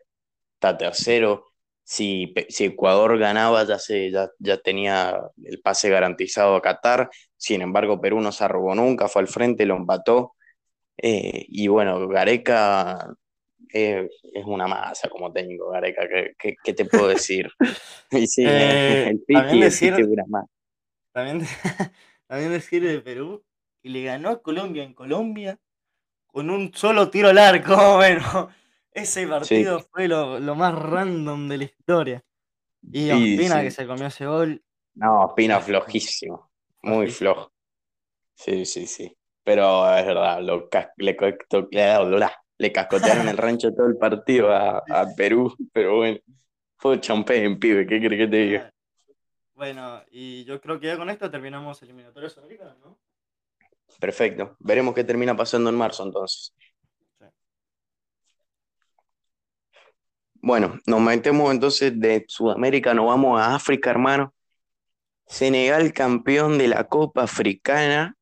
[0.55, 1.47] está tercero.
[1.85, 7.11] Si, si Ecuador ganaba, ya, se, ya, ya tenía el pase garantizado a Qatar.
[7.37, 10.35] Sin embargo, Perú no se arrugó nunca, fue al frente, lo empató.
[10.97, 13.15] Eh, y bueno, Gareca
[13.73, 16.03] eh, es una masa como técnico, Gareca.
[16.39, 17.51] ¿Qué, qué, te puedo decir?
[18.11, 20.49] y sí, el Piti, una masa.
[21.13, 21.47] También,
[22.27, 23.45] también decir de Perú,
[23.83, 25.59] y le ganó a Colombia en Colombia
[26.27, 27.97] con un solo tiro al arco.
[27.97, 28.51] Bueno,
[28.95, 32.25] ese partido fue lo, más random de la historia.
[32.83, 34.63] Y Ospina que se comió ese gol.
[34.95, 36.51] No, Ospina flojísimo,
[36.83, 37.53] muy flojo.
[38.35, 39.17] Sí, sí, sí.
[39.43, 41.17] Pero es verdad, lo le,
[42.59, 46.19] le, cascotearon el rancho todo el partido a, a Perú, pero bueno,
[46.79, 48.71] fue champén, pibe, ¿qué crees que te diga?
[49.55, 52.99] Bueno, y yo creo que ya con esto terminamos eliminatorias americanas, ¿no?
[54.01, 54.57] Perfecto.
[54.59, 56.55] Veremos qué termina pasando en marzo entonces.
[60.47, 64.35] Bueno, nos metemos entonces de Sudamérica, nos vamos a África, hermano.
[65.27, 68.15] Senegal campeón de la Copa Africana.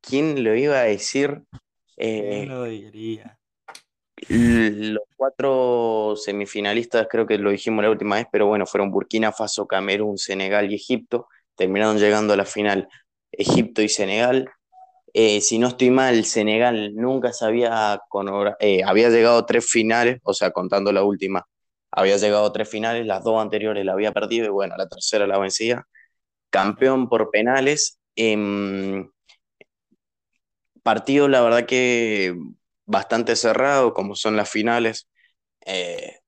[0.00, 1.42] ¿Quién lo iba a decir?
[1.94, 3.38] ¿Quién lo diría?
[4.30, 9.66] Los cuatro semifinalistas, creo que lo dijimos la última vez, pero bueno, fueron Burkina Faso,
[9.66, 11.28] Camerún, Senegal y Egipto.
[11.56, 12.88] Terminaron llegando a la final
[13.30, 14.48] Egipto y Senegal.
[15.12, 19.70] Eh, si no estoy mal, Senegal nunca se había, con, eh, había llegado a tres
[19.70, 21.46] finales, o sea, contando la última,
[21.96, 25.26] había llegado a tres finales, las dos anteriores la había perdido y bueno, la tercera
[25.26, 25.86] la vencía.
[26.50, 27.98] Campeón por penales.
[28.14, 29.10] Em,
[30.82, 32.36] partido, la verdad que
[32.84, 35.08] bastante cerrado, como son las finales.
[35.64, 36.18] Eh,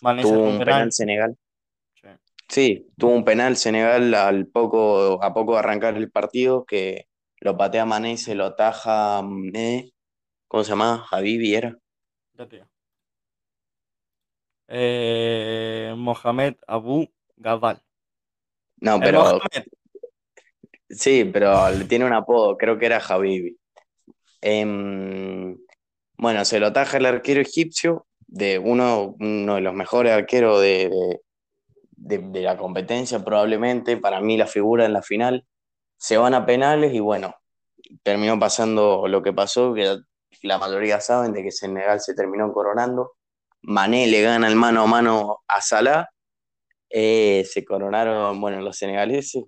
[0.00, 1.36] tuvo un penal, Senegal.
[2.48, 2.88] Sí.
[2.98, 7.06] tuvo un penal Senegal al poco, a poco de arrancar el partido que
[7.38, 9.22] lo patea Mané y se lo ataja.
[9.54, 9.92] Eh,
[10.48, 11.04] ¿Cómo se llama?
[11.08, 11.78] Javi Viera.
[14.74, 17.06] Eh, Mohamed Abu
[17.36, 17.82] Gabal.
[18.80, 19.38] No, El pero
[20.88, 23.56] sí, pero le tiene un apodo, creo que era Habibi.
[24.40, 25.56] Em,
[26.18, 30.88] bueno, se lo ataja el arquero egipcio, de uno, uno de los mejores arqueros de,
[30.90, 31.20] de-
[32.18, 35.46] de- de la competencia, probablemente, para mí la figura en la final.
[35.98, 37.34] Se van a penales y bueno,
[38.02, 39.98] terminó pasando lo que pasó, que
[40.42, 43.12] la mayoría saben de que Senegal se terminó coronando.
[43.62, 46.08] Mané le gana el mano a mano a Salah.
[46.90, 49.44] Eh, se coronaron, bueno, los senegaleses,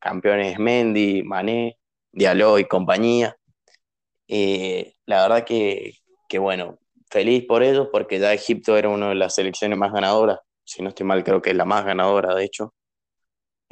[0.00, 1.78] campeones Mendy, Mané,
[2.12, 3.36] Diallo y compañía.
[4.28, 5.94] Eh, la verdad que,
[6.28, 6.78] que, bueno,
[7.10, 10.38] feliz por ellos porque ya Egipto era una de las selecciones más ganadoras.
[10.64, 12.74] Si no estoy mal, creo que es la más ganadora, de hecho.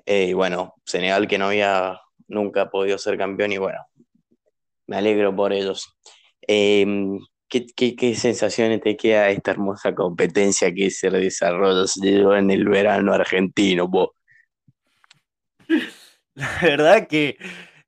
[0.07, 3.81] Eh, y bueno, Senegal que no había nunca podido ser campeón y bueno,
[4.87, 5.97] me alegro por ellos.
[7.55, 13.13] ¿Qué, qué, qué, sensaciones te queda esta hermosa competencia que se desarrolló en el verano
[13.13, 13.87] argentino?
[13.87, 14.11] Vos?
[16.35, 17.39] La verdad que,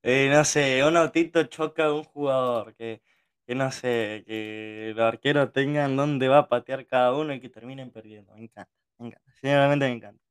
[0.03, 3.03] eh, no sé, un autito choca a un jugador, que,
[3.45, 7.49] que no sé, que los arqueros tengan dónde va a patear cada uno y que
[7.49, 8.35] terminen perdiendo.
[8.35, 10.23] Me encanta, me encanta, sinceramente me encanta.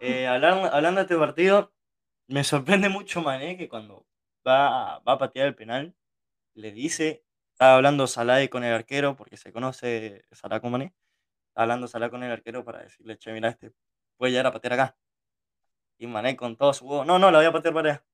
[0.00, 1.72] Eh, hablando, hablando de este partido,
[2.26, 4.06] me sorprende mucho Mané que cuando
[4.46, 5.94] va, va a patear el penal,
[6.54, 7.25] le dice,
[7.56, 10.92] estaba hablando Salah con el arquero, porque se conoce Salah con Mané,
[11.48, 13.72] estaba hablando Salah con el arquero para decirle, che, mira, este
[14.18, 14.96] puede llegar a patear acá.
[15.96, 18.04] Y Mané con todo su huevo, no, no, la voy a patear para allá.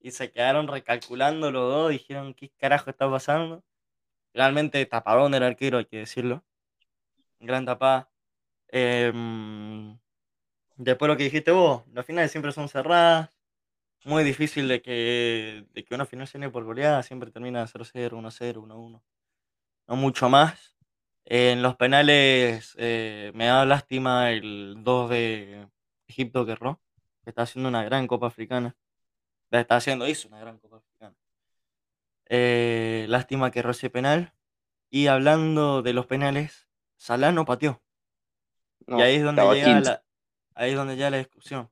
[0.00, 3.62] Y se quedaron recalculando los dos, dijeron, ¿qué carajo está pasando?
[4.34, 6.42] Realmente tapadón del arquero, hay que decirlo.
[7.38, 8.10] Gran tapada.
[8.72, 9.12] Eh,
[10.76, 13.30] después lo que dijiste vos, las finales siempre son cerradas.
[14.04, 18.54] Muy difícil de que, de que una final se por goleada, siempre termina 0-0, 1-0,
[18.54, 19.02] 1-1.
[19.88, 20.78] No mucho más.
[21.26, 25.68] En los penales eh, me da lástima el 2 de
[26.08, 26.80] Egipto que erró,
[27.22, 28.74] que está haciendo una gran Copa Africana.
[29.50, 31.16] La está haciendo, hizo una gran Copa Africana.
[32.26, 34.32] Eh, lástima que erró ese penal.
[34.88, 37.82] Y hablando de los penales, Salah no pateó.
[38.86, 40.02] No, y ahí es donde llega la,
[40.54, 41.70] ahí es donde llega la discusión.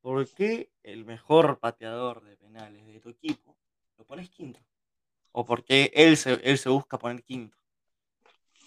[0.00, 3.56] ¿Por qué el mejor pateador de penales de tu equipo
[3.98, 4.60] lo pones quinto?
[5.32, 7.56] ¿O por qué él se, él se busca poner quinto?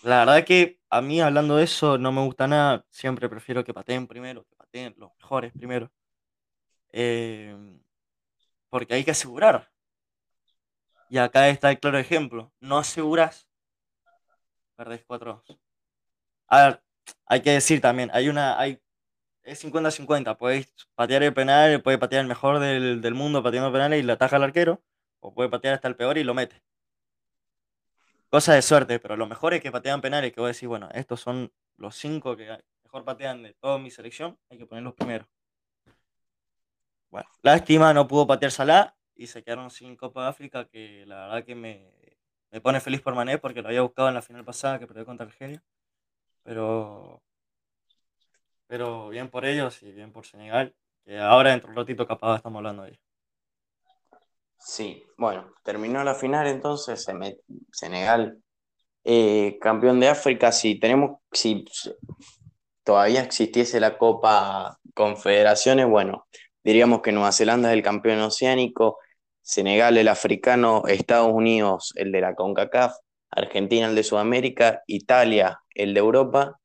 [0.04, 2.86] La verdad que a mí hablando de eso no me gusta nada.
[2.89, 5.91] Siempre prefiero que pateen primero, que pateen los mejores primero.
[6.91, 7.56] Eh,
[8.69, 9.72] porque hay que asegurar.
[11.10, 12.52] Y acá está el claro ejemplo.
[12.60, 13.48] No aseguras,
[14.76, 15.60] perdés 4-2.
[16.48, 16.84] A ver,
[17.26, 18.82] hay que decir también, hay una, hay,
[19.44, 20.38] es 50-50.
[20.38, 24.14] Podéis patear el penal, puede patear el mejor del, del mundo pateando penales y le
[24.14, 24.82] ataja al arquero.
[25.20, 26.62] O puede patear hasta el peor y lo mete.
[28.30, 31.22] Cosa de suerte, pero lo mejor es que patean penales, que vos decís, bueno, estos
[31.22, 35.28] son los cinco que mejor patean de toda mi selección, hay que ponerlos primero.
[37.12, 41.28] Bueno, lástima, no pudo patear Salah y se quedaron sin Copa de África, que la
[41.28, 41.94] verdad que me,
[42.52, 45.06] me pone feliz por Mané, porque lo había buscado en la final pasada, que perdió
[45.06, 45.64] contra Argelia.
[46.44, 47.22] Pero,
[48.67, 52.38] pero bien por ellos y bien por Senegal, que ahora dentro de un ratito capaz
[52.38, 53.02] estamos hablando de ellos.
[54.58, 57.06] Sí, bueno, terminó la final entonces,
[57.71, 58.41] Senegal,
[59.04, 61.65] eh, campeón de África, si tenemos, si
[62.84, 66.28] todavía existiese la Copa Confederaciones, bueno,
[66.63, 68.99] diríamos que Nueva Zelanda es el campeón oceánico,
[69.41, 72.93] Senegal el africano, Estados Unidos el de la CONCACAF,
[73.32, 76.60] Argentina el de Sudamérica, Italia el de Europa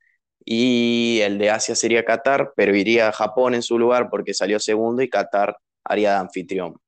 [0.50, 4.58] y el de Asia sería Qatar, pero iría a Japón en su lugar porque salió
[4.58, 6.80] segundo y Qatar haría de anfitrión.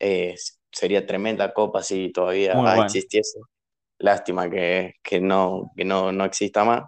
[0.00, 0.34] Eh,
[0.72, 2.84] sería tremenda copa si todavía Muy bueno.
[2.84, 3.38] existiese.
[3.98, 6.82] Lástima que, que, no, que no, no exista más.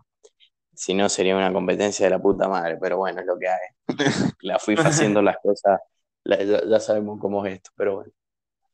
[0.74, 3.68] Si no, sería una competencia de la puta madre, pero bueno, es lo que hay.
[4.40, 5.78] la FIFA haciendo las cosas,
[6.24, 8.12] la, ya, ya, sabemos cómo es esto, pero bueno.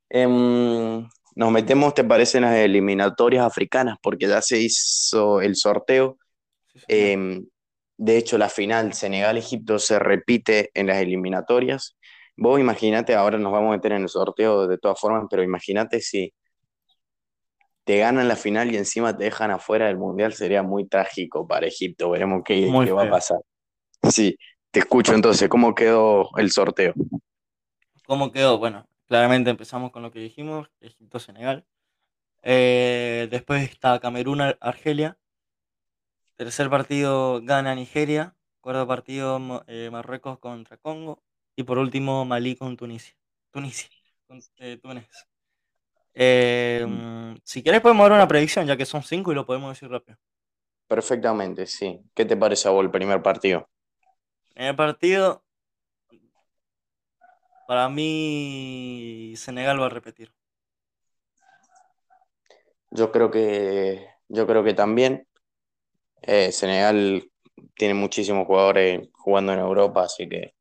[0.08, 3.98] Eh, nos metemos, ¿te parece, en las eliminatorias africanas?
[4.02, 6.16] Porque ya se hizo el sorteo.
[6.74, 6.84] Sí.
[6.88, 7.42] Eh,
[7.96, 11.96] de hecho, la final Senegal-Egipto se repite en las eliminatorias.
[12.36, 16.00] Vos imagínate, ahora nos vamos a meter en el sorteo de todas formas, pero imagínate
[16.00, 16.32] si
[17.84, 21.66] te ganan la final y encima te dejan afuera del mundial, sería muy trágico para
[21.66, 22.10] Egipto.
[22.10, 23.38] Veremos qué, qué va a pasar.
[24.10, 24.36] Sí,
[24.70, 26.94] te escucho entonces, ¿cómo quedó el sorteo?
[28.06, 28.58] ¿Cómo quedó?
[28.58, 31.64] Bueno, claramente empezamos con lo que dijimos, Egipto-Senegal.
[32.42, 35.16] Eh, después está Camerún-Argelia.
[36.42, 38.34] Tercer partido gana Nigeria.
[38.60, 41.22] Cuarto partido eh, Marruecos contra Congo.
[41.54, 43.14] Y por último Malí con Tunisia.
[43.52, 43.88] Tunisia.
[44.26, 45.06] Con, eh, Túnez.
[46.14, 49.70] Eh, mm, si querés podemos dar una predicción, ya que son cinco y lo podemos
[49.70, 50.18] decir rápido.
[50.88, 52.00] perfectamente, sí.
[52.12, 53.68] ¿Qué te parece a vos el primer partido?
[54.56, 55.44] El partido,
[57.68, 60.32] para mí, Senegal va a repetir.
[62.90, 65.28] Yo creo que, yo creo que también.
[66.22, 67.24] Eh, Senegal
[67.74, 70.54] tiene muchísimos jugadores jugando en Europa, así que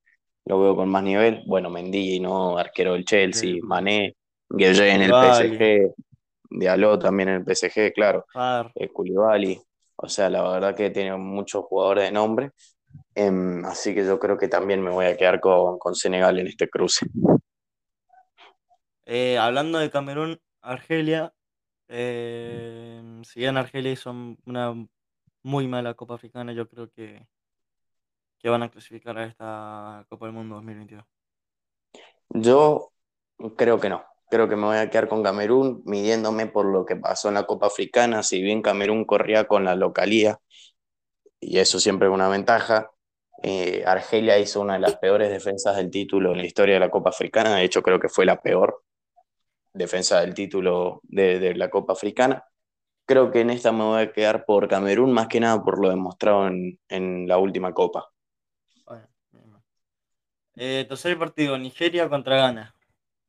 [0.45, 1.43] lo veo con más nivel.
[1.45, 2.58] Bueno, Mendy, ¿no?
[2.58, 3.60] Arquero del Chelsea, Sí.
[3.62, 4.15] Mané,
[4.50, 5.12] Gueye en el.
[5.12, 5.93] PSG,
[6.50, 8.71] Diallo también en el PSG, claro, Far.
[8.76, 9.62] eh, Koulibaly.
[9.95, 12.52] O sea, la verdad que tiene muchos jugadores de nombre.
[13.13, 16.47] Em, así que yo creo que también me voy a quedar con, con Senegal en
[16.47, 17.06] este cruce.
[19.06, 21.34] Eh, hablando de Camerún, Argelia,
[21.88, 24.12] si bien Argelia hizo
[24.45, 24.88] una
[25.43, 27.27] muy mala Copa Africana, yo creo que,
[28.39, 31.04] que van a clasificar a esta Copa del Mundo 2022.
[32.30, 32.91] Yo
[33.58, 34.04] creo que no.
[34.30, 37.45] Creo que me voy a quedar con Camerún, midiéndome por lo que pasó en la
[37.45, 38.23] Copa Africana.
[38.23, 40.39] Si bien Camerún corría con la localía,
[41.39, 42.91] y eso siempre es una ventaja,
[43.43, 46.91] eh, Argelia hizo una de las peores defensas del título en la historia de la
[46.91, 47.56] Copa Africana.
[47.56, 48.84] De hecho, creo que fue la peor
[49.73, 52.45] defensa del título de, de la Copa Africana.
[53.12, 55.89] Creo que en esta me voy a quedar por Camerún, más que nada por lo
[55.89, 58.10] demostrado en, en la última Copa.
[60.56, 62.74] Eh, tercer partido, Nigeria contra Ghana.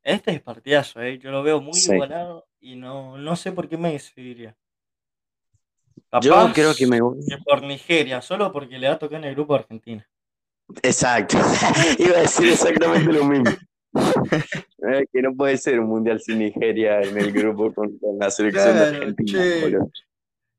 [0.05, 1.19] Este es partidazo, ¿eh?
[1.19, 1.93] yo lo veo muy Sí.
[1.93, 4.57] igualado y no, no sé por qué me decidiría.
[6.21, 7.19] Yo creo que me voy.
[7.29, 10.09] que por Nigeria, solo porque le va a tocar en el grupo Argentina.
[10.81, 11.39] Exacto.
[11.99, 13.51] Iba a decir exactamente lo mismo.
[15.13, 18.67] Que no puede ser un mundial sin Nigeria en el grupo con, con la selección
[18.67, 19.39] de Claro, Argentina.
[19.43, 19.61] che.
[19.61, 19.91] boludo.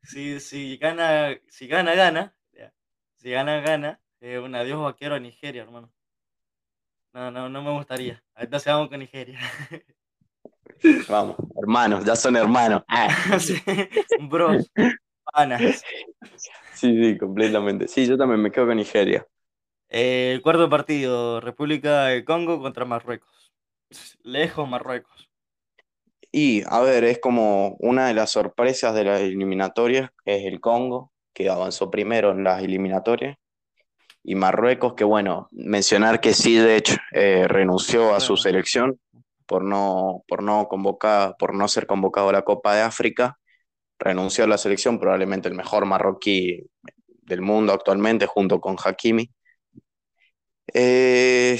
[0.04, 2.36] Si, si gana, si gana, gana.
[3.15, 4.00] Si gana, gana.
[4.22, 5.91] Eh, un adiós vaquero a Nigeria, hermano.
[7.13, 8.22] No, no, no me gustaría.
[8.36, 9.39] Entonces vamos con Nigeria.
[11.08, 12.84] Vamos, hermanos, ya son hermanos.
[12.89, 13.08] Ah,
[13.39, 13.56] Sí,
[14.30, 14.69] Bros,
[15.32, 15.82] panas.
[16.74, 17.88] sí, sí, completamente.
[17.88, 19.26] Sí, yo también me quedo con Nigeria.
[19.96, 23.54] Eh, el cuarto partido, República de Congo contra Marruecos.
[24.24, 25.30] Lejos Marruecos.
[26.32, 31.12] Y, a ver, es como una de las sorpresas de las eliminatorias, es el Congo,
[31.32, 33.38] que avanzó primero en las eliminatorias.
[34.24, 39.00] Y Marruecos, que bueno, mencionar que Sidic eh, renunció a su selección
[39.46, 43.38] por no, por no convocar, por no ser convocado a la Copa de África.
[44.00, 46.64] Renunció a la selección, probablemente el mejor marroquí
[47.22, 49.30] del mundo actualmente, junto con Hakimi.
[50.67, 51.60] Eh,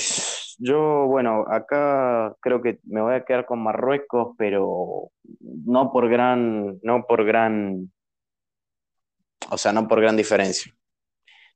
[0.60, 6.80] yo, bueno, acá creo que me voy a quedar con Marruecos, pero no por gran,
[6.82, 7.92] no por gran,
[9.50, 10.74] o sea, no por gran diferencia.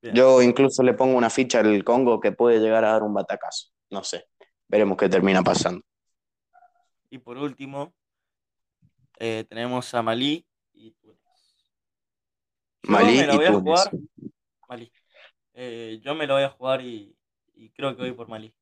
[0.01, 0.15] Bien.
[0.15, 3.69] Yo incluso le pongo una ficha al Congo que puede llegar a dar un batacazo.
[3.89, 4.25] No sé.
[4.67, 5.81] Veremos qué termina pasando.
[7.10, 7.93] Y por último,
[9.17, 11.17] eh, tenemos a Malí y Túnez.
[12.83, 13.91] Yo Malí me la y voy a jugar.
[14.67, 14.91] Malí.
[15.53, 17.16] Eh, yo me lo voy a jugar y,
[17.58, 18.54] y creo que voy por Malí.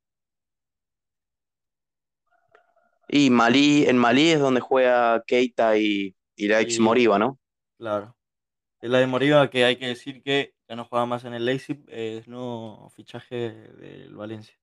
[3.08, 7.40] Y Malí, en Malí es donde juega Keita y, y la ex Y- Moriba, ¿no?
[7.78, 8.18] Claro.
[8.82, 11.46] Es la de Moriba que hay que decir que ya no juega más en el
[11.46, 14.56] Leipzig, es no fichaje del Valencia.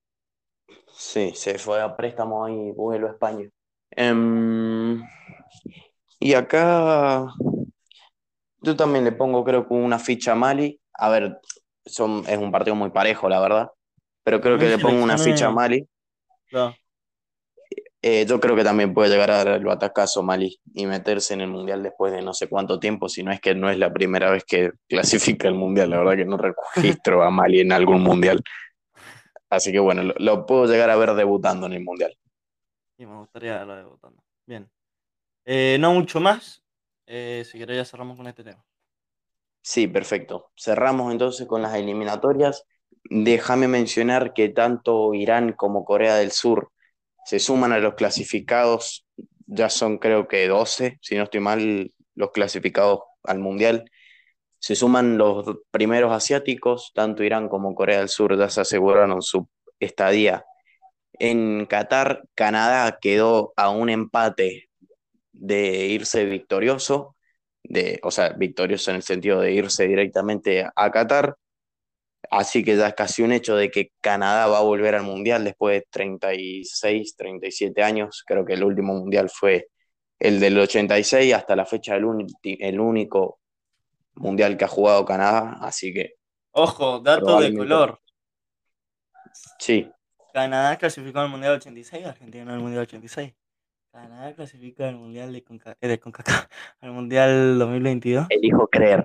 [0.97, 3.49] Sí, se fue a préstamo y vuelve a España.
[3.97, 5.03] Em,
[6.21, 7.27] y acá
[8.61, 10.81] yo también le pongo, creo que una ficha a Mali.
[10.95, 11.40] A ver,
[11.85, 13.71] son, es un partido muy parejo, la verdad.
[14.24, 15.87] Pero creo que le pongo una ficha a Mali.
[18.04, 21.40] Eh, yo creo que también puede llegar a dar el batacazo Mali y meterse en
[21.40, 23.92] el Mundial después de no sé cuánto tiempo, si no es que no es la
[23.92, 28.02] primera vez que clasifica el Mundial, la verdad que no registro a Mali en algún
[28.02, 28.42] Mundial.
[29.50, 32.16] Así que bueno, lo, lo puedo llegar a ver debutando en el Mundial.
[32.98, 34.22] Y me gustaría verlo debutando.
[34.46, 34.70] Bien.
[35.44, 36.62] Eh, no mucho más.
[37.06, 38.64] Eh, si querés ya cerramos con este tema.
[39.61, 40.50] Sí, perfecto.
[40.56, 42.64] Cerramos entonces con las eliminatorias.
[43.05, 46.71] Déjame mencionar que tanto Irán como Corea del Sur
[47.25, 49.07] se suman a los clasificados,
[49.47, 53.90] ya son creo que 12, si no estoy mal, los clasificados al Mundial.
[54.59, 59.48] Se suman los primeros asiáticos, tanto Irán como Corea del Sur ya se aseguraron su
[59.81, 60.44] estadía
[61.19, 62.23] en Qatar.
[62.35, 64.69] Canadá quedó a un empate
[65.33, 67.17] de irse victorioso,
[67.65, 71.37] de, o sea, victorioso en el sentido de irse directamente a Qatar.
[72.35, 75.44] Así que ya es casi un hecho de que Canadá va a volver al Mundial
[75.44, 78.24] después de 36, 37 años.
[78.26, 79.68] Creo que el último Mundial fue
[80.18, 83.38] el del 86, hasta la fecha el, uni- el único
[84.14, 85.58] Mundial que ha jugado Canadá.
[85.60, 86.14] Así que
[86.52, 88.00] Ojo, dato de color.
[89.58, 89.90] sí,
[90.33, 93.35] Canadá clasificó al Mundial 86, Argentina al Mundial 86.
[93.92, 96.46] Canadá clasifica al Mundial de, Conca- eh, de CONCACAF,
[96.80, 98.26] al Mundial 2022.
[98.30, 99.04] elijo creer.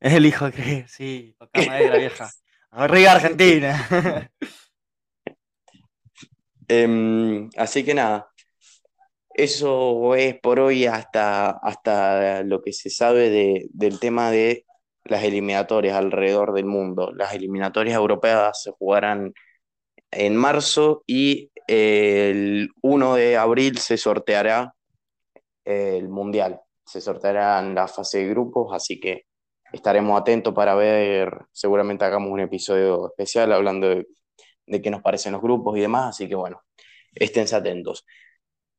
[0.00, 2.28] Es el hijo que, sí, toca madera vieja.
[2.76, 3.88] Arriba Argentina.
[6.66, 8.32] Em, así que nada,
[9.34, 14.64] eso es por hoy hasta, hasta lo que se sabe de, del tema de
[15.04, 17.12] las eliminatorias alrededor del mundo.
[17.14, 19.34] Las eliminatorias europeas se jugarán
[20.10, 24.74] en marzo y el 1 de abril se sorteará
[25.66, 26.62] el Mundial.
[26.86, 29.26] Se sorteará en la fase de grupos, así que
[29.74, 34.06] estaremos atentos para ver, seguramente hagamos un episodio especial hablando de,
[34.66, 36.62] de qué nos parecen los grupos y demás, así que bueno,
[37.14, 38.06] esténse atentos.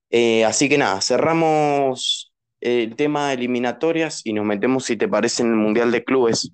[0.09, 5.43] Eh, así que nada, cerramos el tema de eliminatorias y nos metemos, si te parece,
[5.43, 6.51] en el Mundial de Clubes.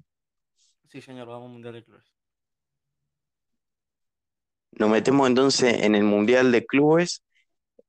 [0.89, 2.05] Sí, señor, vamos al Mundial de Clubes.
[4.71, 7.23] Nos metemos entonces en el Mundial de Clubes.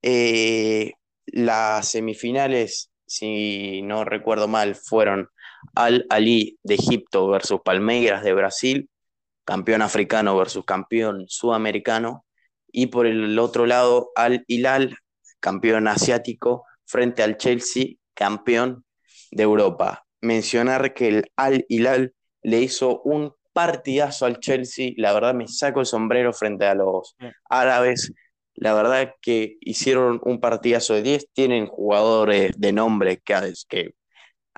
[0.02, 0.92] Eh,
[1.26, 5.28] las semifinales, si no recuerdo mal, fueron
[5.74, 8.90] Al Ali de Egipto versus Palmeiras de Brasil,
[9.44, 12.24] campeón africano versus campeón sudamericano,
[12.70, 14.96] y por el otro lado Al Hilal,
[15.40, 18.84] campeón asiático, frente al Chelsea, campeón
[19.30, 20.04] de Europa.
[20.20, 25.80] Mencionar que el Al Hilal le hizo un partidazo al Chelsea, la verdad me saco
[25.80, 27.16] el sombrero frente a los
[27.48, 28.12] árabes,
[28.54, 33.94] la verdad que hicieron un partidazo de 10, tienen jugadores de nombre que, que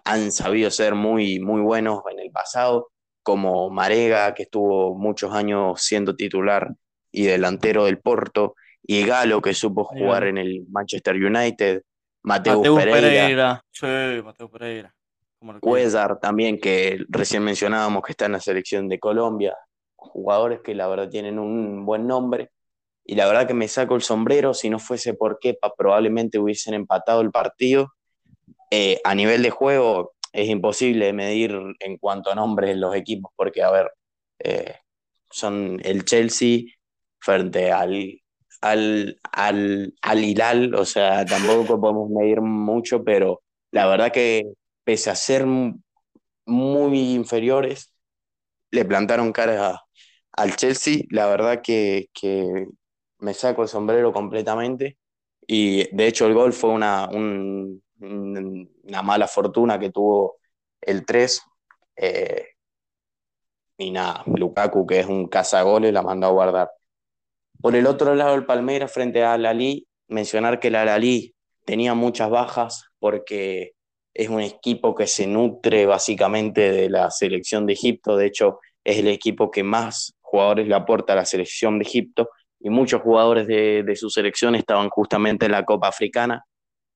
[0.04, 2.90] han sabido ser muy, muy buenos en el pasado,
[3.22, 6.74] como Marega, que estuvo muchos años siendo titular
[7.10, 11.82] y delantero del Porto, y Galo, que supo jugar en el Manchester United,
[12.22, 13.86] Mateo Pereira, Sí,
[14.22, 14.94] Mateo Pereira.
[15.60, 19.56] Cuellar también, que recién mencionábamos que está en la selección de Colombia,
[19.94, 22.50] jugadores que la verdad tienen un buen nombre,
[23.04, 26.74] y la verdad que me saco el sombrero, si no fuese por Kepa probablemente hubiesen
[26.74, 27.92] empatado el partido.
[28.70, 33.62] Eh, a nivel de juego es imposible medir en cuanto a nombres los equipos, porque
[33.62, 33.92] a ver,
[34.40, 34.76] eh,
[35.30, 36.64] son el Chelsea
[37.20, 38.20] frente al,
[38.60, 44.52] al, al, al Hilal, o sea, tampoco podemos medir mucho, pero la verdad que
[44.84, 45.46] pese a ser
[46.46, 47.92] muy inferiores,
[48.70, 49.82] le plantaron cara
[50.32, 51.02] al Chelsea.
[51.10, 52.66] La verdad que, que,
[53.18, 54.98] me saco el sombrero completamente.
[55.46, 60.38] Y de hecho el gol fue una, un, una mala fortuna que tuvo
[60.80, 61.42] el 3.
[61.96, 62.46] Eh,
[63.78, 66.70] y nada, Lukaku, que es un cazagoles, la mandó a guardar.
[67.60, 71.34] Por el otro lado, el Palmeiras frente al Ali, mencionar que el Ali
[71.64, 73.72] tenía muchas bajas porque
[74.12, 78.16] es un equipo que se nutre básicamente de la selección de Egipto.
[78.16, 82.28] De hecho, es el equipo que más jugadores le aporta a la selección de Egipto
[82.60, 86.44] y muchos jugadores de su selección estaban justamente en la Copa Africana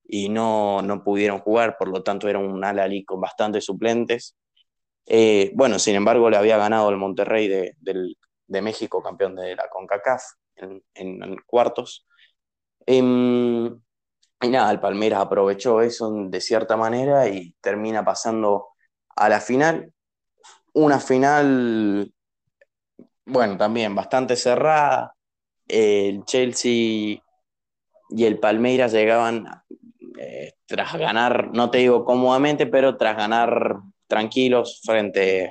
[0.09, 4.35] y no, no pudieron jugar, por lo tanto era un Al-Ali con bastantes suplentes.
[5.05, 9.69] Eh, bueno, sin embargo, le había ganado el Monterrey de, de México, campeón de la
[9.69, 10.23] CONCACAF,
[10.55, 12.07] en, en cuartos.
[12.85, 13.67] Em,
[14.41, 18.69] y nada, el Palmeiras aprovechó eso de cierta manera y termina pasando
[19.15, 19.93] a la final.
[20.73, 22.13] Una final,
[23.25, 25.15] bueno, también bastante cerrada.
[25.67, 27.21] El Chelsea
[28.11, 29.45] y el Palmeiras llegaban
[30.21, 35.49] eh, tras ganar, no te digo cómodamente, pero tras ganar tranquilos frente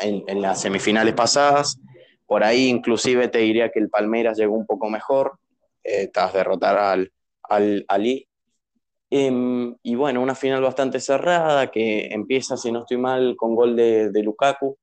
[0.00, 1.80] en, en las semifinales pasadas.
[2.26, 5.38] Por ahí inclusive te diría que el Palmeiras llegó un poco mejor,
[5.82, 7.10] eh, tras derrotar al,
[7.44, 8.28] al Ali.
[9.10, 13.76] Eh, y bueno, una final bastante cerrada que empieza, si no estoy mal, con gol
[13.76, 14.76] de, de Lukaku.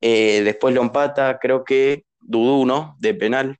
[0.00, 2.96] Eh, después lo empata, creo que Dudú, ¿no?
[3.00, 3.58] De penal.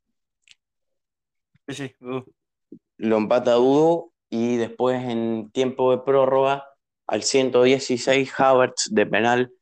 [1.67, 2.25] Sí, sí, Dudú.
[2.97, 6.67] Lo empata Dudú y después en tiempo de prórroga,
[7.07, 9.53] al 116, Havertz de penal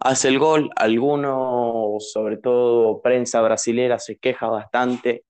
[0.00, 0.70] hace el gol.
[0.74, 5.24] Algunos, sobre todo prensa brasilera, se queja bastante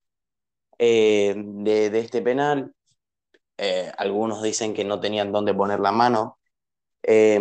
[0.78, 2.72] eh, de, este penal.
[3.58, 6.38] Eh, algunos dicen que no tenían dónde poner la mano.
[7.02, 7.38] Eh,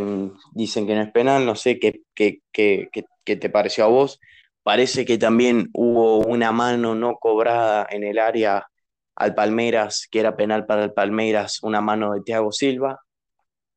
[0.52, 1.46] dicen que no es penal.
[1.46, 2.90] No sé qué, qué, qué,
[3.24, 4.20] qué, te pareció a vos.
[4.62, 8.68] Parece que también hubo una mano no cobrada en el área
[9.16, 13.00] al Palmeiras, que era penal para el Palmeiras, una mano de Thiago Silva.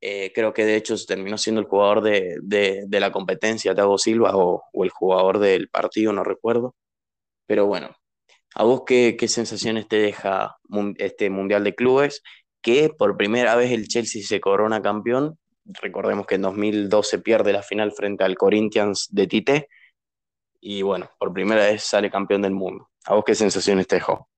[0.01, 3.99] Eh, creo que de hecho terminó siendo el jugador de, de, de la competencia, Thiago
[3.99, 6.75] Silva, o, o, el jugador del partido, no recuerdo.
[7.47, 7.91] Pero bueno,
[8.55, 10.57] ¿a vos qué, qué sensaciones te deja
[10.99, 12.23] este Mundial de Clubes?
[12.63, 15.39] Que por primera vez el Chelsea se corona campeón.
[15.65, 19.69] Recordemos que en 2012 pierde la final frente al Corinthians de Tite.
[20.61, 22.91] Y bueno, por primera vez sale campeón del mundo.
[23.07, 24.29] ¿A vos qué sensaciones te dejó?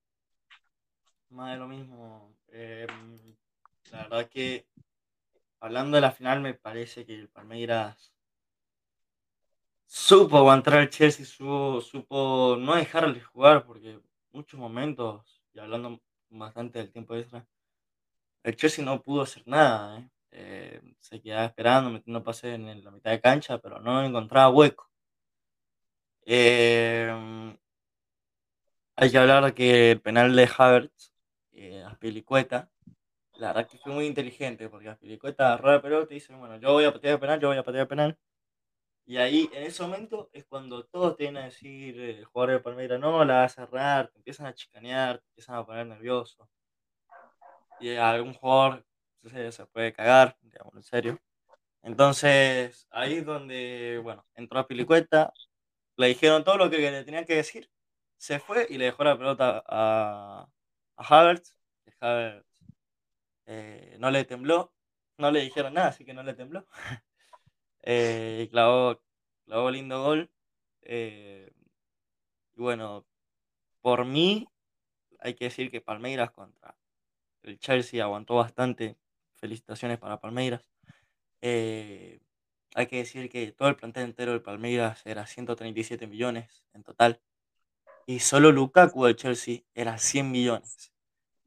[1.31, 2.35] Más de lo mismo.
[2.49, 2.87] Eh,
[3.93, 4.67] la verdad que
[5.61, 8.13] hablando de la final, me parece que el Palmeiras
[9.87, 14.01] supo aguantar al Chelsea, supo, supo no dejarle jugar, porque
[14.33, 16.01] muchos momentos, y hablando
[16.31, 17.47] bastante del tiempo extra,
[18.43, 19.99] el Chelsea no pudo hacer nada.
[20.01, 20.11] ¿eh?
[20.33, 24.91] Eh, se quedaba esperando, metiendo pases en la mitad de cancha, pero no encontraba hueco.
[26.25, 27.57] Eh,
[28.97, 31.10] hay que hablar que el penal de Havertz,
[31.53, 32.71] eh, Aspilicueta,
[33.35, 36.73] la verdad que fue muy inteligente, porque Aspilicueta agarró la pelota y dice, bueno, yo
[36.73, 38.19] voy a patear el penal, yo voy a patear el penal.
[39.07, 42.61] Y ahí, en ese momento, es cuando todos tienen a decir, eh, el jugador de
[42.61, 46.49] Palmeiras, no, la va a cerrar, te empiezan a chicanear, te empiezan a poner nervioso.
[47.81, 48.85] Y algún jugador
[49.53, 51.21] se, puede cagar, digamos, en serio.
[51.83, 55.33] Entonces, ahí es donde, bueno, entró a Pilicueta,
[55.97, 57.71] le dijeron todo lo que le tenían que decir,
[58.17, 60.49] se fue y le dejó la pelota a,
[61.01, 61.57] a Havertz.
[62.01, 62.47] Havertz
[63.47, 64.73] eh, no le tembló,
[65.19, 66.67] no le dijeron nada, así que no le tembló.
[67.83, 69.01] Eh, clavó,
[69.47, 70.31] clavó lindo gol.
[70.83, 71.51] eh,
[72.55, 73.07] y bueno,
[73.81, 74.47] por mí,
[75.21, 76.77] hay que decir que Palmeiras contra
[77.43, 78.99] el Chelsea aguantó bastante.
[79.37, 80.63] Felicitaciones para Palmeiras.
[82.75, 87.21] Hay que decir que todo el plantel entero de Palmeiras era 137 millones en total.
[88.11, 90.93] Y solo Lukaku del Chelsea era 100 millones.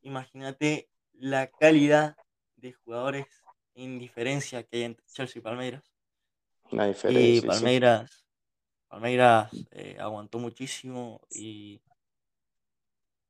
[0.01, 2.17] Imagínate la calidad
[2.57, 3.27] de jugadores
[3.75, 5.83] en diferencia que hay entre Chelsea y Palmeiras.
[6.71, 7.69] La Y diferencia, sí.
[7.69, 8.25] Palmeiras,
[8.89, 11.81] Palmeiras eh, aguantó muchísimo y,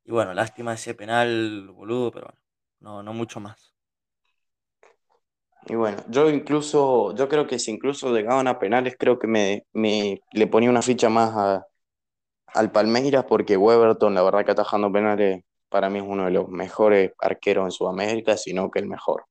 [0.06, 2.40] y bueno, lástima ese penal, boludo, pero bueno,
[2.80, 3.74] no, no mucho más.
[5.68, 9.66] Y bueno, yo incluso, yo creo que si incluso llegaban a penales, creo que me,
[9.74, 11.66] me le ponía una ficha más a-
[12.54, 16.50] al Palmeiras porque Weberton, la verdad que atajando penales, para mí es uno de los
[16.50, 19.26] mejores arqueros en Sudamérica, sino que el mejor.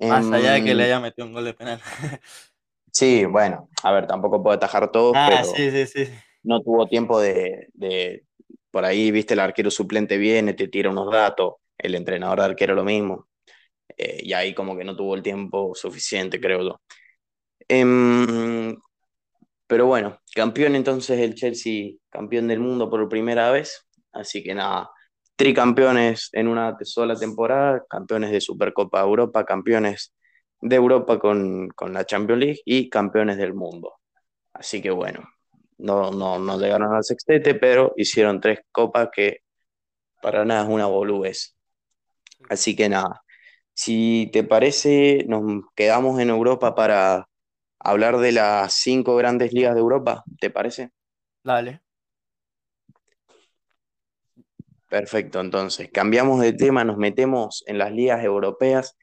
[0.00, 1.80] Más allá de que le Em, haya metido un gol de penal.
[2.92, 6.12] sí, bueno, a ver, tampoco puede atajar todos, ah, pero sí, sí, sí.
[6.42, 8.24] no tuvo tiempo de, de,
[8.70, 12.74] por ahí, viste, el arquero suplente viene, te tira unos datos, el entrenador de arquero
[12.74, 13.28] lo mismo,
[13.96, 16.80] eh, y ahí como que no tuvo el tiempo suficiente, creo yo.
[17.66, 18.76] Em,
[19.68, 24.90] pero bueno, campeón entonces el Chelsea, campeón del mundo por primera vez, así que nada,
[25.36, 30.14] tricampeones en una sola temporada, campeones de Supercopa Europa, campeones
[30.60, 33.94] de Europa con, con la Champions League y campeones del mundo.
[34.54, 35.22] Así que bueno,
[35.76, 39.40] no, no, no llegaron al sextete, pero hicieron tres copas que
[40.22, 41.54] para nada es una boludez.
[42.48, 43.22] Así que nada,
[43.74, 47.28] si te parece, nos quedamos en Europa para
[47.80, 50.90] hablar de las cinco grandes ligas de Europa, ¿te parece?
[51.44, 51.82] Dale.
[54.88, 58.96] Perfecto, entonces cambiamos de tema, nos metemos en las ligas europeas,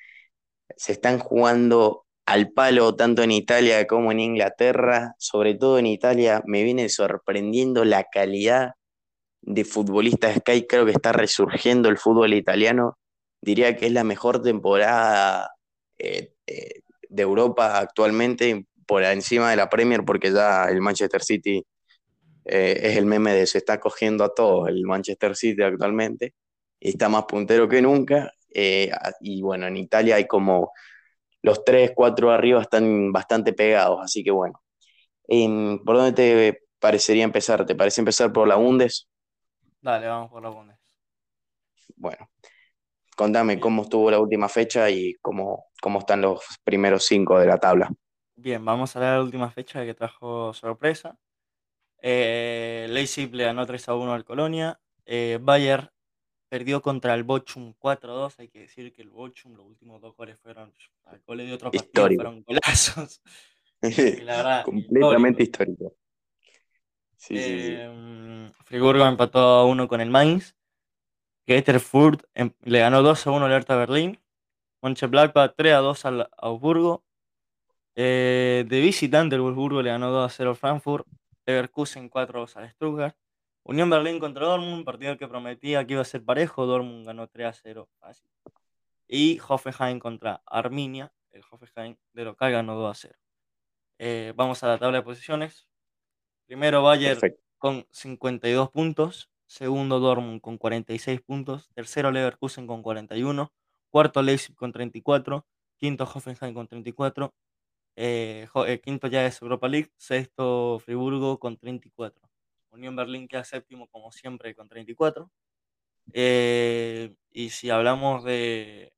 [0.75, 6.41] se están jugando al palo tanto en Italia como en Inglaterra, sobre todo en Italia
[6.45, 8.71] me viene sorprendiendo la calidad
[9.41, 12.97] de futbolistas que hay, creo que está resurgiendo el fútbol italiano,
[13.41, 15.51] diría que es la mejor temporada
[15.99, 16.81] eh, eh,
[17.15, 21.65] de Europa actualmente por encima de la Premier porque ya el Manchester City
[22.45, 26.35] eh, es el meme de se está cogiendo a todos el Manchester City actualmente
[26.79, 28.31] y está más puntero que nunca.
[28.53, 28.91] Eh,
[29.21, 30.71] y bueno, en Italia hay como
[31.41, 34.61] los tres, cuatro arriba están bastante pegados, así que bueno.
[35.27, 37.65] Eh, ¿Por dónde te parecería empezar?
[37.65, 39.09] ¿Te parece empezar por la Bundes?
[39.81, 40.77] Dale, vamos por la Bundes.
[41.95, 42.29] Bueno,
[43.15, 47.57] contame cómo estuvo la última fecha y cómo, cómo están los primeros cinco de la
[47.57, 47.91] tabla.
[48.35, 51.17] Bien, vamos a la última fecha que trajo sorpresa.
[52.01, 54.79] Eh, Leipzig le ganó 3 a 1 al Colonia.
[55.05, 55.89] Eh, Bayern
[56.49, 58.39] perdió contra el Bochum 4 a 2.
[58.39, 60.73] Hay que decir que el Bochum, los últimos dos goles fueron.
[61.05, 62.23] Al gol de otro partido Histórico.
[62.23, 63.21] fueron golazos.
[63.81, 65.83] Y la verdad, Completamente histórico.
[65.85, 65.95] histórico.
[67.17, 67.73] Sí, sí, sí.
[67.77, 70.55] Eh, Friburgo empató a 1 con el Mainz.
[71.47, 74.19] Getterfurt em- le ganó 2 a 1 al Hertha Berlín.
[74.81, 77.03] Mönchengladbach 3 a 2 al Augsburgo.
[77.95, 81.07] Eh, de visitante, el Wolfsburgo le ganó 2 a 0 al Frankfurt.
[81.45, 83.15] Leverkusen 4 a 2 al Stuttgart.
[83.63, 86.65] Unión Berlín contra Dortmund, partido que prometía que iba a ser parejo.
[86.65, 87.89] Dortmund ganó 3 a 0.
[87.99, 88.29] Fácil.
[89.07, 91.11] Y Hoffenheim contra Arminia.
[91.31, 93.15] El Hoffenheim de local ganó 2 a 0.
[93.97, 95.67] Eh, vamos a la tabla de posiciones.
[96.45, 97.41] Primero Perfecto.
[97.57, 99.29] con 52 puntos.
[99.47, 101.69] Segundo Dortmund con 46 puntos.
[101.73, 103.53] Tercero Leverkusen con 41.
[103.89, 105.45] Cuarto Leipzig con 34.
[105.77, 107.33] Quinto Hoffenheim con 34.
[107.97, 109.91] Eh, eh, quinto ya es Europa League.
[109.97, 112.21] Sexto Friburgo con 34.
[112.71, 115.31] Unión Berlín queda séptimo como siempre con 34.
[116.13, 118.93] Eh, y si hablamos de,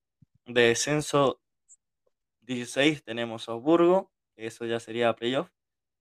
[0.45, 1.41] de descenso
[2.41, 4.11] 16 tenemos Augsburgo.
[4.35, 5.49] Eso ya sería playoff.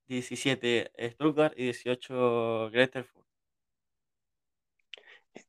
[0.09, 3.26] 17 Stuttgart y 18 Greterfurt.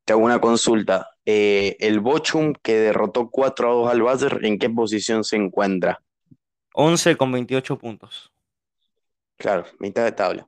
[0.05, 1.09] Te hago una consulta.
[1.25, 6.01] Eh, el Bochum que derrotó 4 a 2 al Bayern, ¿en qué posición se encuentra?
[6.73, 8.31] 11 con 28 puntos.
[9.37, 10.47] Claro, mitad de tabla.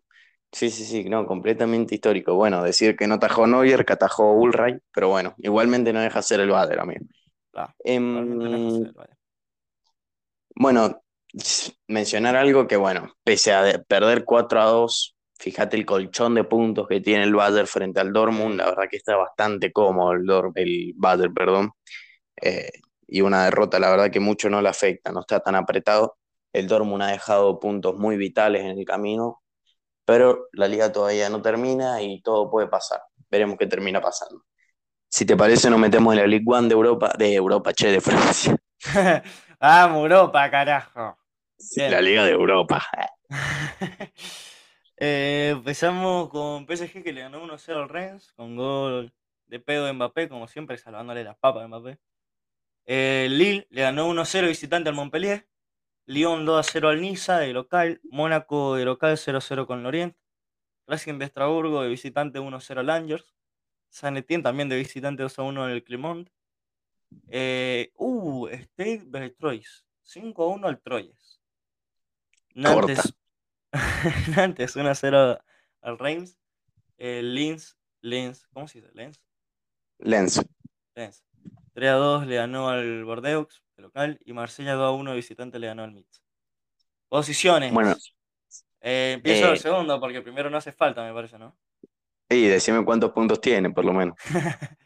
[0.51, 2.33] Sí, sí, sí, no, completamente histórico.
[2.35, 6.39] Bueno, decir que no atajó Neuer, que atajó Ulreich, pero bueno, igualmente no deja ser
[6.39, 7.05] el Bayern, amigo.
[8.11, 8.23] No
[8.95, 9.17] vaya.
[10.55, 11.01] Bueno,
[11.87, 16.45] mencionar algo que, bueno, pese a de- perder 4 a 2, fíjate el colchón de
[16.45, 20.25] puntos que tiene el Bayern frente al Dortmund, la verdad que está bastante cómodo el,
[20.25, 21.71] Dor- el Bayern, perdón,
[22.41, 22.69] Eh,
[23.07, 26.17] y una derrota, la verdad que mucho no le afecta, no está tan apretado.
[26.53, 29.41] El Dortmund ha dejado puntos muy vitales en el camino,
[30.05, 33.01] pero la liga todavía no termina y todo puede pasar.
[33.31, 34.43] Veremos qué termina pasando.
[35.09, 38.01] Si te parece, nos metemos en la League One de Europa, de Europa, che, de
[38.01, 38.57] Francia.
[39.59, 41.17] Vamos, Europa, carajo.
[41.87, 42.81] La Liga de Europa.
[45.01, 49.13] Eh, empezamos con PSG que le ganó 1-0 al Rennes con gol
[49.47, 51.99] de pedo de Mbappé, como siempre, salvándole las papas a Mbappé.
[52.85, 55.47] Eh, Lille le ganó 1-0 visitante al Montpellier.
[56.05, 58.01] Lyon 2-0 al Niza de local.
[58.03, 60.17] Mónaco de local 0-0 con Lorient.
[60.85, 63.33] Racing de Estrasburgo de visitante 1-0 al Angers.
[63.89, 66.29] San Etienne también de visitante 2-1 al Clermont.
[67.29, 69.85] Eh, uh, State vs Troyes.
[70.03, 71.39] 5-1 al Troyes.
[72.55, 73.13] Nantes,
[74.35, 75.39] Nantes 1-0
[75.81, 76.37] al Reims.
[76.97, 78.91] Eh, Linz, Linz, ¿cómo se dice?
[78.93, 79.21] Lens.
[79.99, 80.41] Lens.
[80.95, 81.23] Lens.
[81.73, 85.91] 3-2 le ganó al Bordeaux de local y Marsella 2-1 de visitante le ganó al
[85.91, 86.21] Mitz.
[87.07, 87.73] Posiciones.
[87.73, 87.95] Bueno,
[88.81, 91.57] Eh, empiezo eh, el segundo porque primero no hace falta, me parece, ¿no?
[92.31, 94.15] y decime cuántos puntos tiene, por lo menos.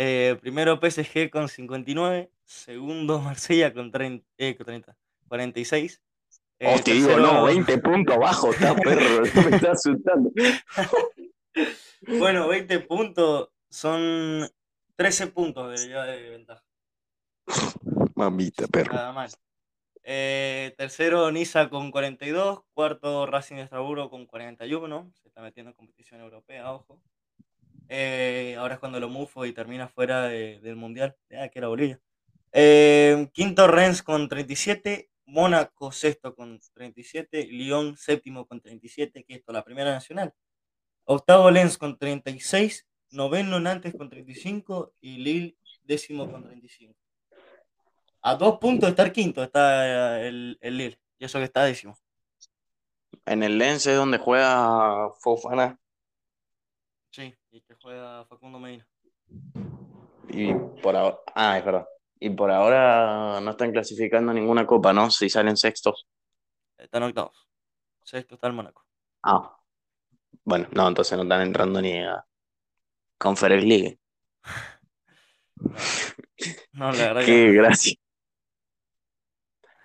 [0.00, 6.00] Eh, primero PSG con 59, segundo Marsella con 30, eh, con 30, 46.
[6.60, 10.30] Eh, Hostia, digo, tercero- no, 20 puntos abajo, está perro, me está asustando.
[12.06, 14.48] Bueno, 20 puntos son
[14.96, 16.64] 13 puntos de, de ventaja.
[18.14, 18.92] Mamita, perro.
[18.94, 19.30] Nada mal.
[20.10, 25.76] Eh, tercero Niza con 42, cuarto Racing de Estrasburgo con 41, se está metiendo en
[25.76, 26.98] competición europea, ojo.
[27.90, 31.68] Eh, ahora es cuando lo mufo y termina fuera de- del Mundial, ya que era
[31.68, 32.00] Bolivia.
[32.52, 39.52] Eh, quinto Rennes con 37, Mónaco sexto con 37, Lyon séptimo con 37, que esto
[39.52, 40.32] la primera nacional.
[41.04, 46.94] Octavo Lens con 36, noveno Nantes con 35 y Lille décimo con 35.
[48.22, 51.64] A dos puntos de estar quinto está eh, el, el Lille, y eso que está
[51.64, 51.96] décimo.
[53.26, 55.78] En el Lens es donde juega Fofana
[57.10, 58.86] Sí, y que juega Facundo Medina.
[60.28, 61.86] y por ahora, ah, es verdad.
[62.20, 65.10] Y por ahora no están clasificando ninguna copa, ¿no?
[65.10, 66.06] Si salen sextos.
[66.76, 67.48] Están octavos.
[68.02, 68.84] Sexto está el Mónaco.
[69.22, 69.56] Ah,
[70.44, 72.24] bueno, no, entonces no están entrando ni a
[73.18, 73.98] Conference League.
[76.72, 77.94] No, la verdad Qué gracia.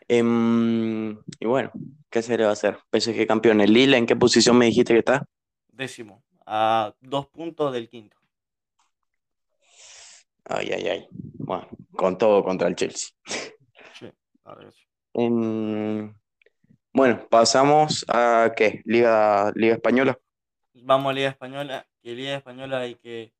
[0.07, 1.71] Em, y bueno,
[2.11, 2.77] ¿qué se le va a hacer?
[2.91, 3.59] PSG campeón.
[3.61, 5.25] ¿El Lille en qué posición me dijiste que está?
[5.73, 6.23] décimo.
[6.45, 8.17] A dos puntos del quinto.
[10.45, 11.07] Ay, ay, ay.
[11.11, 13.15] Bueno, con todo contra el Chelsea.
[13.97, 14.11] Sí,
[14.43, 14.73] a ver.
[15.13, 16.13] Em,
[16.91, 18.81] bueno, pasamos a ¿qué?
[18.85, 20.17] Liga, Liga Española.
[20.73, 21.87] Vamos a Liga Española.
[22.01, 23.33] Que Liga Española hay que,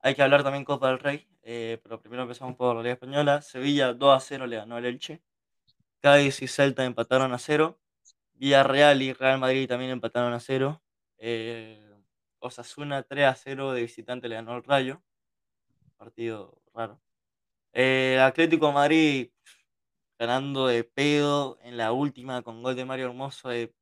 [0.00, 1.28] hay que hablar también Copa del Rey.
[1.42, 3.40] eh, pero primero empezamos por la Liga Española.
[3.42, 5.22] Sevilla 2 a 0 le ganó al Elche.
[6.00, 7.78] Cádiz y Celta empataron a 0.
[8.34, 10.82] Villarreal y Real Madrid también empataron a 0.
[11.18, 11.82] Eh,
[12.38, 15.02] Osasuna 3 a 0 de visitante le ganó al Rayo.
[15.96, 17.00] Partido raro.
[17.72, 19.30] Eh, Atlético de Madrid
[20.18, 23.74] ganando de pedo en la última con gol de Mario Hermoso de,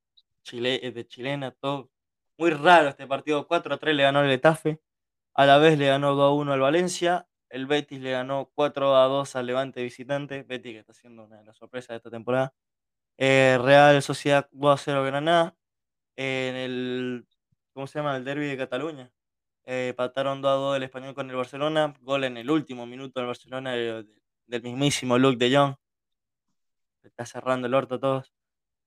[0.43, 1.91] Chile, eh, de chilena, todo
[2.39, 3.47] muy raro este partido.
[3.47, 4.81] 4 a 3 le ganó el Getafe,
[5.35, 8.97] a la vez le ganó 2 a 1 al Valencia, el Betis le ganó 4
[8.97, 12.11] a 2 al Levante visitante, Betis que está siendo una de las sorpresas de esta
[12.11, 12.55] temporada.
[13.19, 15.57] Eh, Real Sociedad 2 a 0 Granada,
[16.17, 17.29] en el,
[17.75, 18.17] ¿cómo se llama?
[18.17, 19.14] El derby de Cataluña.
[19.67, 23.21] Eh, empataron 2 a 2 el español con el Barcelona, gol en el último minuto
[23.21, 24.07] del Barcelona de-
[24.47, 25.75] del mismísimo Luke de Jong.
[27.03, 28.33] Está cerrando el orto a todos.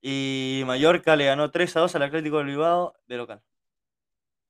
[0.02, 3.42] Y Mallorca le ganó 3 a 2 al Atlético de Bilbao de local.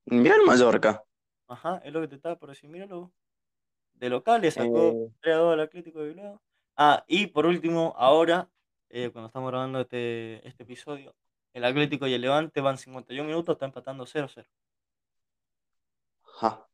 [0.06, 1.04] Mirá el Mallorca.
[1.48, 3.12] Ajá, es lo que te estaba por decir, míralo.
[3.94, 6.42] De local le sacó Eh, 3 a 2 al Atlético de Bilbao.
[6.76, 8.50] Ah, y por último, ahora,
[8.90, 11.16] eh, cuando estamos grabando este, este episodio,
[11.54, 14.46] el Atlético y el Levante van 51 minutos, está empatando 0-0.
[16.38, 16.68] Ja.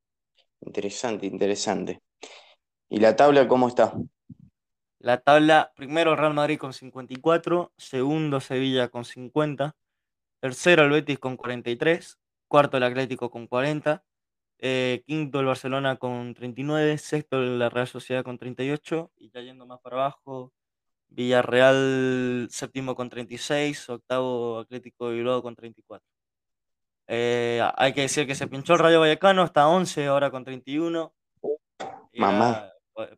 [0.62, 2.02] Interesante, interesante.
[2.90, 3.94] ¿Y la tabla cómo está?
[5.00, 9.76] La tabla, primero Real Madrid con 54, segundo Sevilla con 50,
[10.44, 12.20] Tercero el Betis con 43.
[12.50, 14.04] Cuarto el Atlético con 40.
[14.60, 16.98] Eh, quinto el Barcelona con 39.
[16.98, 19.10] Sexto la Real Sociedad con 38.
[19.16, 20.52] Y ya yendo más para abajo,
[21.08, 23.90] Villarreal séptimo con 36.
[23.90, 26.06] Octavo Atlético de Bilbao con 34.
[27.08, 31.14] Eh, hay que decir que se pinchó el Rayo Vallecano, está 11 ahora con 31.
[32.16, 32.70] Mamá.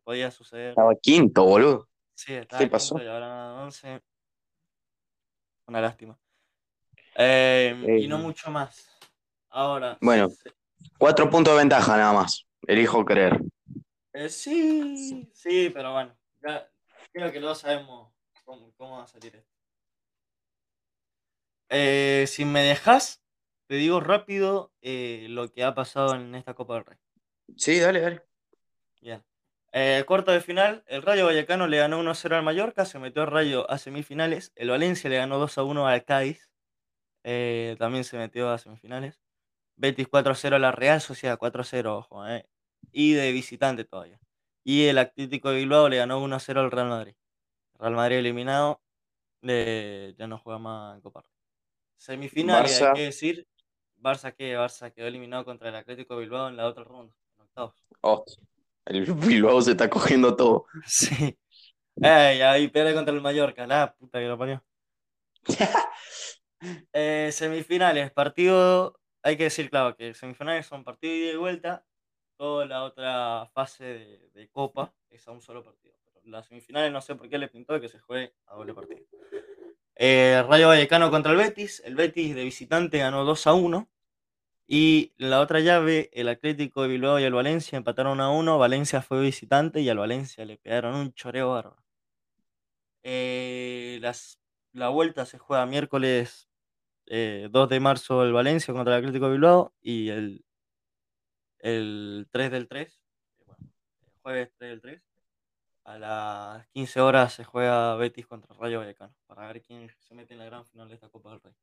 [0.04, 0.70] Podía suceder.
[0.70, 1.88] Estaba quinto, boludo.
[2.14, 2.98] Sí, estaba ¿Qué pasó?
[3.02, 4.02] y ahora 11.
[5.68, 6.18] Una lástima.
[7.16, 8.90] Em, y no mucho más.
[9.50, 9.98] Ahora.
[10.02, 10.30] Bueno,
[10.98, 12.46] cuatro puntos de ventaja nada más.
[12.68, 13.40] Elijo creer.
[14.14, 16.16] Eh, sí, sí, pero bueno.
[17.12, 18.14] creo que todos sabemos
[18.46, 19.52] cómo, va a salir esto.
[21.70, 23.25] Eh, si me dejas,
[23.68, 26.98] te digo rápido eh, lo que ha pasado en esta Copa del Rey.
[27.58, 28.22] Sí, dale, dale.
[29.02, 29.24] Bien.
[29.72, 33.32] Eh, cuarto de final, el Rayo Vallecano le ganó 1-0 al Mallorca, se metió el
[33.32, 34.52] Rayo a semifinales.
[34.56, 36.50] El Valencia le ganó 2-1 al Cádiz,
[37.24, 39.20] eh, también se metió a semifinales.
[39.76, 42.48] Betis 4-0 a la Real Sociedad, 4-0, ojo, eh.
[42.92, 44.20] Y de visitante todavía.
[44.64, 47.16] Y el Atlético de Bilbao le ganó 1-0 al Real Madrid.
[47.78, 48.82] Real Madrid eliminado,
[49.42, 51.24] ya no juega más en Copa.
[51.98, 53.48] Semifinales, hay que decir,
[54.06, 57.42] Barça que Barça quedó eliminado contra el Atlético de Bilbao en la otra ronda, en
[57.42, 58.40] octavos.
[58.86, 60.66] el Bilbao se está cogiendo todo.
[60.86, 61.38] Sí.
[61.98, 64.64] Ey, ahí pierde contra el Mallorca, la puta que lo parió.
[66.94, 71.86] Eh, semifinales, partido, hay que decir, claro, que semifinales son partido y de vuelta.
[72.38, 73.84] Toda la otra fase
[74.34, 75.96] de, Copa es a un solo partido.
[76.06, 79.02] Pero las semifinales no sé por qué le pintó que se juegue a doble partido.
[79.96, 81.84] Eh, Rayo Vallecano contra el Betis.
[81.86, 83.88] El Betis de visitante ganó 2 a 1.
[84.68, 88.58] Y la otra llave, el Atlético de Bilbao y el Valencia empataron a 1.
[88.58, 91.84] Valencia fue visitante y al Valencia le pegaron un choreo bárbaro.
[93.04, 94.02] Eh,
[94.74, 96.50] la vuelta se juega miércoles
[97.06, 100.46] 2 eh, de marzo el Valencia contra el Atlético de Bilbao y el,
[101.60, 103.00] el 3 del 3,
[104.24, 105.02] jueves 3 del 3,
[105.84, 110.34] a las 15 horas se juega Betis contra Rayo Vallecano para ver quién se mete
[110.34, 111.54] en la gran final de esta Copa del Rey.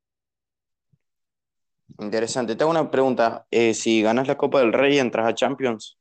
[1.99, 2.57] Interesante.
[2.57, 3.47] Te hago una pregunta.
[3.51, 5.99] Eh, si ganas la Copa del Rey, ¿entras a Champions?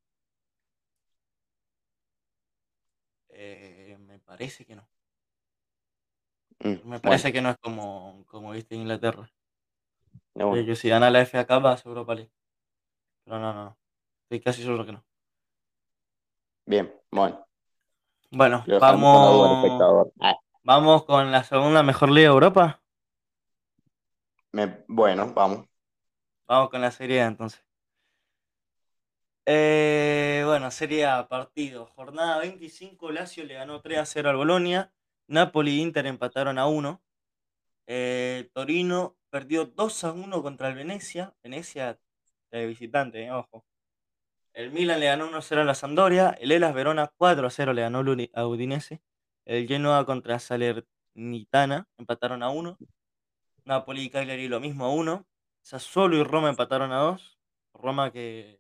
[3.30, 4.88] Eh, me parece que no.
[6.60, 9.30] Mm, me parece que no es como, como viste en Inglaterra.
[10.34, 12.32] Que si gana la FA Cup vas a Europa League.
[13.24, 13.78] Pero no, no.
[14.24, 15.04] Estoy casi seguro que no.
[16.66, 17.46] Bien, bueno.
[18.34, 20.38] Bueno, vamos, ah.
[20.64, 22.82] vamos con la segunda mejor liga de Europa.
[24.88, 25.71] bueno, vamos.
[26.52, 27.64] Vamos con la serie entonces.
[29.46, 31.86] Eh, bueno, sería partido.
[31.86, 34.92] Jornada 25, Lazio le ganó 3 a 0 al Bolonia.
[35.28, 37.02] Napoli e Inter empataron a 1.
[37.88, 41.34] Eh, Torino perdió 2 a 1 contra el Venecia.
[41.42, 41.98] Venecia
[42.52, 43.64] de visitante, eh, ojo.
[44.52, 46.32] El Milan le ganó 1 0 a la Sampdoria.
[46.32, 49.02] El Elas Verona 4 a 0 le ganó a Udinese.
[49.46, 52.78] El Genoa contra Salernitana empataron a 1.
[53.64, 55.26] Napoli y Cagliari lo mismo a 1.
[55.62, 57.38] Sassuolo y Roma empataron a 2.
[57.74, 58.60] Roma que,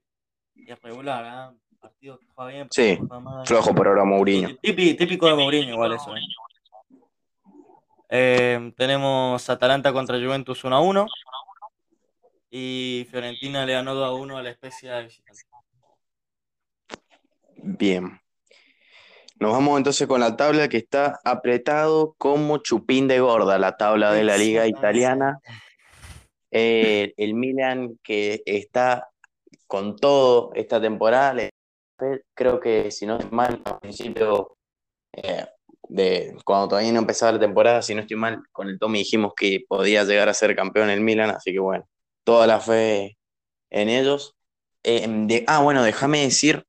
[0.55, 1.57] es regular, ¿eh?
[1.79, 2.67] Partido que juega bien.
[2.69, 2.99] Sí,
[3.45, 4.55] flojo por ahora Mourinho.
[4.61, 6.15] Típico, de Mourinho igual eso.
[6.15, 6.21] ¿eh?
[8.09, 11.07] Eh, tenemos Atalanta contra Juventus 1 a 1.
[12.51, 15.41] Y Fiorentina le ganó 2 a 1 a la especie de visitante.
[17.55, 18.21] Bien.
[19.39, 24.11] Nos vamos entonces con la tabla que está apretado como chupín de gorda, la tabla
[24.11, 25.39] de la liga italiana.
[26.51, 29.09] Eh, el Milan que está
[29.67, 31.49] con todo esta temporada,
[32.33, 34.57] creo que si no es mal, al principio
[35.13, 35.45] eh,
[35.87, 39.33] de cuando todavía no empezaba la temporada, si no estoy mal, con el Tommy dijimos
[39.35, 41.87] que podía llegar a ser campeón el Milan, así que bueno,
[42.23, 43.17] toda la fe
[43.69, 44.35] en ellos.
[44.83, 46.65] Eh, ah, bueno, déjame decir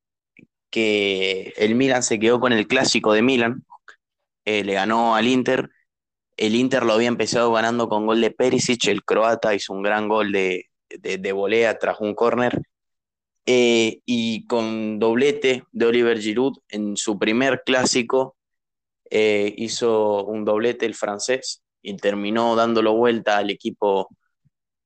[0.69, 3.65] que el Milan se quedó con el clásico de Milan,
[4.45, 5.69] eh, le ganó al Inter.
[6.37, 10.07] El Inter lo había empezado ganando con gol de Perisic, el croata hizo un gran
[10.07, 12.61] gol de, de, volea tras un córner.
[13.45, 18.37] Eh, y con doblete de Oliver Giroud en su primer clásico
[19.09, 24.07] eh, hizo un doblete el francés y terminó dándolo vuelta al equipo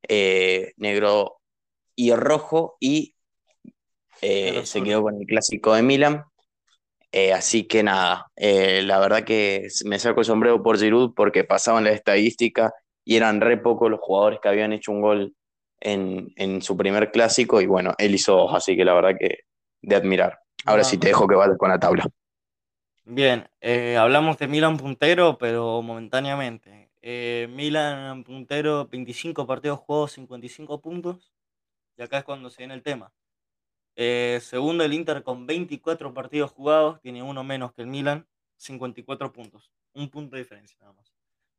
[0.07, 1.37] eh, negro
[1.95, 3.13] y rojo y
[4.21, 6.23] eh, se quedó con el clásico de Milan.
[7.33, 11.91] Así que nada, la verdad que me saco el sombrero por Giroud porque pasaban la
[11.91, 12.73] estadística
[13.05, 15.33] y eran re pocos los jugadores que habían hecho un gol
[15.79, 19.39] en, en, su primer clásico y bueno, él hizo dos, así que la verdad que
[19.81, 20.39] de admirar.
[20.65, 22.05] Ahora sí te dejo que vayas con la tabla.
[23.05, 26.89] Bien, eh, hablamos de Milan puntero, pero momentáneamente.
[27.01, 31.31] Eh, Milan puntero, 25 partidos jugados, 55 puntos.
[31.95, 33.13] Y acá es cuando se viene el tema.
[33.99, 38.27] Eh, segundo el Inter con 24 partidos jugados, tiene uno menos que el Milan,
[38.57, 39.71] 54 puntos.
[39.93, 41.11] Un punto de diferencia nada más.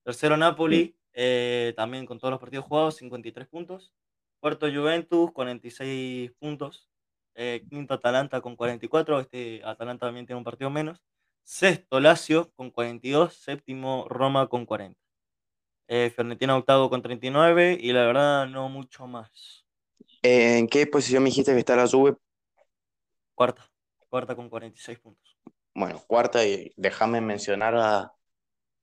[0.04, 3.92] Tercero Napoli, eh, también con todos los partidos jugados, 53 puntos.
[4.38, 6.88] Cuarto Juventus, 46 puntos.
[7.34, 11.02] Eh, quinto Atalanta con 44, este Atalanta también tiene un partido menos.
[11.42, 15.00] Sexto Lazio con 42, séptimo Roma con 40.
[15.88, 19.64] Eh, Fiorentina octavo con 39 y la verdad no mucho más.
[20.22, 22.16] ¿En qué posición me dijiste que está la Juve?
[23.38, 23.70] Cuarta,
[24.08, 25.36] cuarta con 46 puntos.
[25.72, 28.12] Bueno, cuarta y déjame mencionar a,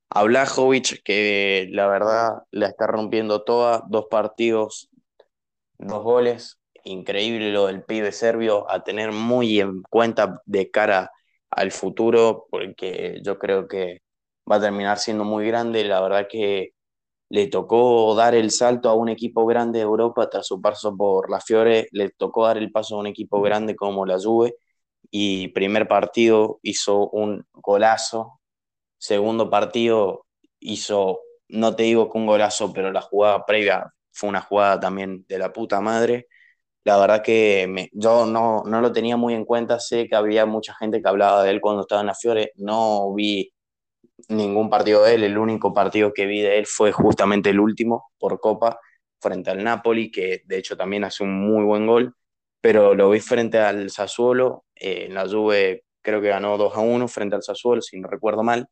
[0.10, 4.89] a Blajovic, que la verdad la está rompiendo toda, dos partidos,
[5.78, 11.12] dos goles, increíble lo del pibe serbio, a tener muy en cuenta de cara
[11.49, 14.03] al futuro, porque yo creo que
[14.49, 16.75] va a terminar siendo muy grande, la verdad que
[17.30, 21.30] le tocó dar el salto a un equipo grande de Europa tras su paso por
[21.30, 24.56] la Fiore, le tocó dar el paso a un equipo grande como la Juve,
[25.12, 28.40] y primer partido hizo un golazo,
[28.98, 30.26] segundo partido
[30.60, 31.20] hizo,
[31.50, 35.38] no te digo que un golazo, pero la jugada previa fue una jugada también de
[35.40, 36.28] la puta madre.
[36.86, 40.46] La verdad que me, yo no, no lo tenía muy en cuenta, sé que había
[40.48, 43.54] mucha gente que hablaba de él cuando estaba en la Fiore, no vi
[44.30, 48.11] ningún partido de él, el único partido que vi de él fue justamente el último
[48.18, 48.80] por Copa
[49.20, 52.16] frente al Napoli, que de hecho también hace un muy buen gol,
[52.61, 56.80] pero lo vi frente al Sassuolo, eh, en la Juve creo que ganó 2 a
[56.80, 58.68] 1 frente al Sassuolo, si no recuerdo mal,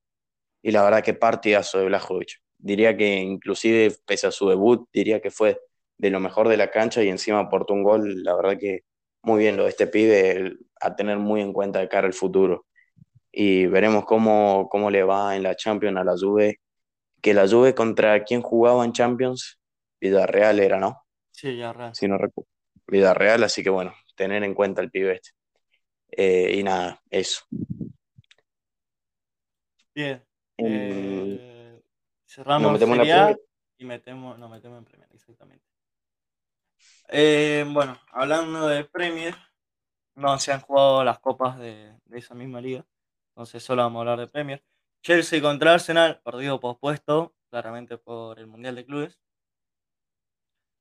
[0.61, 2.41] y la verdad que partidazo de Blajovic.
[2.57, 5.59] Diría que inclusive pese a su debut, diría que fue
[5.97, 8.81] de lo mejor de la cancha y encima aportó un gol, la verdad que
[9.23, 12.65] muy bien lo de este pibe a tener muy en cuenta de cara al futuro.
[13.35, 16.59] Y veremos cómo, cómo le va en la Champions a la Juve,
[17.19, 19.59] que la Juve contra quién jugaba en Champions,
[19.99, 21.01] Villarreal era, ¿no?
[21.31, 21.95] Sí, Villarreal.
[21.95, 22.47] Si no recuerdo.
[22.85, 25.31] Villarreal, así que bueno, tener en cuenta el pibe este.
[26.11, 27.43] Eh, y nada, eso.
[29.95, 30.23] Bien.
[30.57, 31.81] En- Eh,
[32.27, 33.37] cerramos nos metemos en la
[33.77, 35.65] y metemos, nos metemos en Premier, exactamente.
[37.09, 39.35] Eh, bueno, hablando de Premier,
[40.15, 42.85] no se han jugado las copas de, de esa misma liga,
[43.33, 44.63] entonces solo vamos a hablar de Premier.
[45.01, 49.19] Chelsea contra Arsenal, partido pospuesto, claramente por el Mundial de Clubes.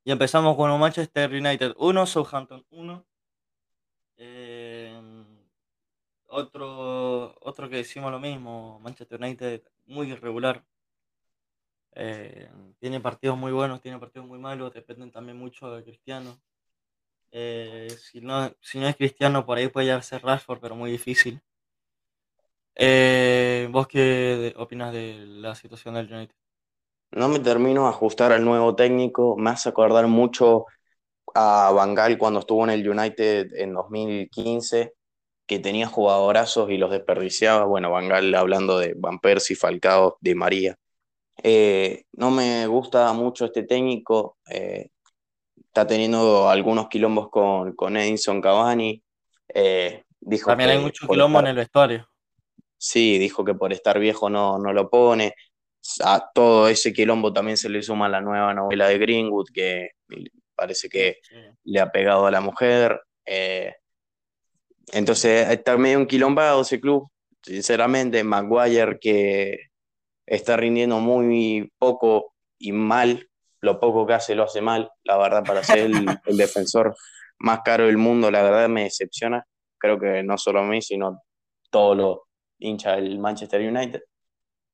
[0.04, 3.06] Y empezamos con un Manchester United 1, Southampton 1.
[4.18, 5.00] Eh,
[6.26, 10.62] otro, otro que decimos lo mismo, Manchester United muy irregular.
[11.94, 16.38] Eh, tiene partidos muy buenos, tiene partidos muy malos, dependen también mucho de Cristiano.
[17.30, 21.40] Eh, si, no, si no es Cristiano, por ahí puede ser Rashford, pero muy difícil.
[22.74, 26.34] Eh, ¿Vos qué de- opinas de la situación del United?
[27.12, 30.64] No me termino de ajustar al nuevo técnico, me hace acordar mucho
[31.34, 34.94] a Van Gaal cuando estuvo en el United en 2015,
[35.46, 37.64] que tenía jugadorazos y los desperdiciaba.
[37.66, 40.76] Bueno, Van Gaal hablando de Van Persie, Falcao, Di María.
[41.42, 44.90] Eh, no me gusta mucho este técnico, eh,
[45.56, 49.02] está teniendo algunos quilombos con, con Edinson Cavani.
[49.54, 52.08] eh, dijo También hay que mucho por quilombo en el vestuario.
[52.84, 55.34] Sí, dijo que por estar viejo no, no lo pone.
[56.04, 59.90] A todo ese quilombo también se le suma la nueva novela de Greenwood, que
[60.56, 61.36] parece que Sí.
[61.64, 63.00] le ha pegado a la mujer.
[63.24, 63.72] eh,
[64.92, 67.08] entonces está medio un quilombado ese club.
[67.40, 69.58] Sinceramente, Maguire que
[70.26, 73.28] está rindiendo muy poco y mal,
[73.60, 75.92] lo poco que hace lo hace mal, la verdad, para ser el,
[76.26, 76.96] el defensor
[77.38, 79.46] más caro del mundo, la verdad me decepciona.
[79.78, 81.22] Creo que no solo a mí, sino
[81.70, 82.18] todos los
[82.62, 84.02] hinchas del Manchester United.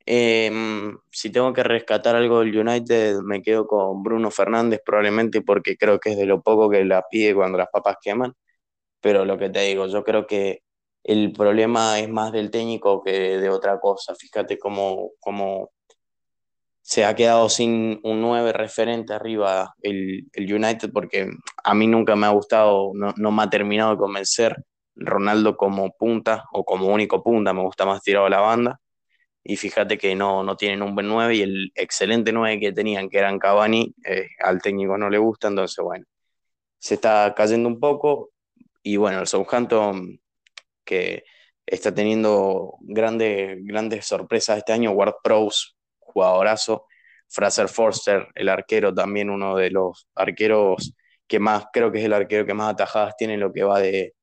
[0.07, 0.51] Eh,
[1.11, 6.01] si tengo que rescatar algo del United, me quedo con Bruno Fernández, probablemente porque creo
[6.01, 8.33] que es de lo poco que la pide cuando las papas queman.
[9.01, 10.63] Pero lo que te digo, yo creo que
[11.05, 14.15] el problema es más del técnico que de otra cosa.
[14.15, 15.71] Fíjate cómo, cómo
[16.83, 21.31] se ha quedado sin un 9 referente arriba el, el United, porque
[21.65, 24.57] a mí nunca me ha gustado, no, no me ha terminado de convencer
[24.99, 28.81] Ronaldo como punta o como único punta, me gusta más tirado a la banda.
[29.45, 33.09] Y fíjate que no, no tienen un buen 9 y el excelente 9 que tenían,
[33.09, 36.05] que eran Cavani, eh, al técnico no le gusta, entonces bueno,
[36.79, 38.31] se está cayendo un poco.
[38.83, 40.21] Y bueno, el Southampton
[40.85, 41.25] que
[41.67, 46.87] está teniendo grandes, grandes sorpresas este año, Ward Prowse, jugadorazo,
[47.29, 50.95] Fraser Forster, el arquero, también uno de los arqueros
[51.27, 53.81] que más, creo que es el arquero que más atajadas tiene en lo que va
[53.81, 54.15] de,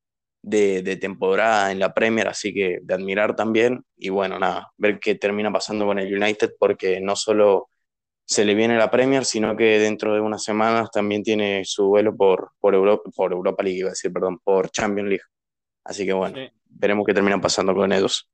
[0.46, 3.84] de, de, temporada en la Premier, así que de admirar también.
[3.98, 7.70] Y bueno, nada, ver qué termina pasando con el United, porque no solo
[8.26, 12.16] se le viene la Premier, sino que dentro de unas semanas también tiene su duelo
[12.16, 15.24] por, por, Europa, por Europa League, iba a decir, perdón, por Champions League.
[15.84, 18.30] Así que bueno, veremos qué terminan pasando con ellos.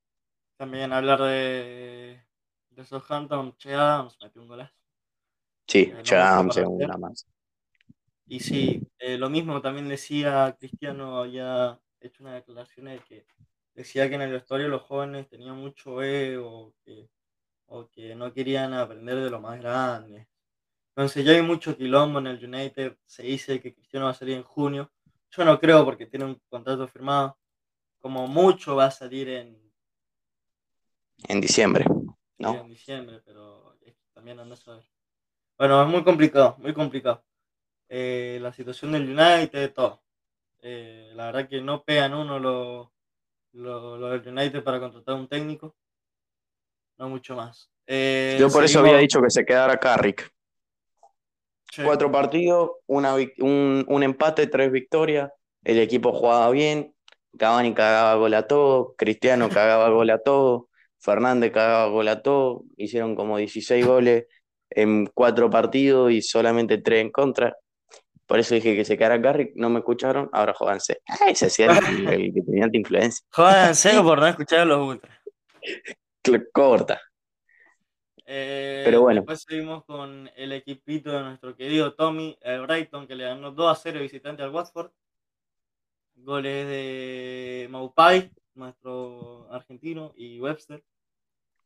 [0.57, 2.21] También hablar de,
[2.69, 4.73] de Southampton, Che Adams metió un golazo.
[5.65, 7.25] Sí, eh, Che Adams es una más.
[8.27, 13.25] Y sí, eh, lo mismo también decía Cristiano, había hecho una declaración de que
[13.73, 17.09] decía que en el vestuario los jóvenes tenían mucho ego, que
[17.73, 20.27] o que no querían aprender de lo más grande.
[20.89, 24.35] Entonces ya hay mucho quilombo en el United, se dice que Cristiano va a salir
[24.35, 24.91] en junio.
[25.29, 27.37] Yo no creo porque tiene un contrato firmado.
[27.99, 29.71] Como mucho va a salir en...
[31.29, 31.85] En diciembre,
[32.39, 32.55] ¿no?
[32.55, 33.77] en diciembre, pero
[34.13, 34.83] también anda a saber.
[35.57, 37.23] Bueno, es muy complicado, muy complicado.
[37.87, 40.03] Eh, la situación del United, todo.
[40.61, 42.87] Eh, la verdad que no pegan uno los
[43.53, 45.75] lo, lo del United para contratar un técnico
[47.01, 47.69] no mucho más.
[47.87, 50.31] Eh, Yo por eso había dicho que se quedara Carrick.
[51.83, 55.31] Cuatro partidos, una, un, empate, tres victorias.
[55.63, 56.93] El equipo jugaba bien.
[57.37, 58.93] Cavani cagaba gol a todo.
[58.97, 60.69] Cristiano cagaba gol a todo.
[60.99, 62.63] Fernández cagaba gol a todo.
[62.77, 64.25] Hicieron como 16 goles
[64.69, 67.57] en cuatro partidos y solamente tres en contra.
[68.31, 69.51] Por eso dije que se quedara Carrick.
[69.55, 70.29] No me escucharon.
[70.31, 71.01] Ahora jódanse.
[71.05, 71.73] Ay, se hacía el,
[72.33, 73.25] que tenía influencia.
[73.29, 75.21] Jódanse por no escuchar a los ultras
[76.53, 77.01] corta.
[78.25, 79.19] Eh, Pero bueno.
[79.19, 83.69] Después seguimos con el equipito de nuestro querido Tommy, el Brighton, que le ganó 2
[83.69, 84.91] a 0 visitante al Watford.
[86.15, 90.81] Goles de Maupai, nuestro argentino, y Webster.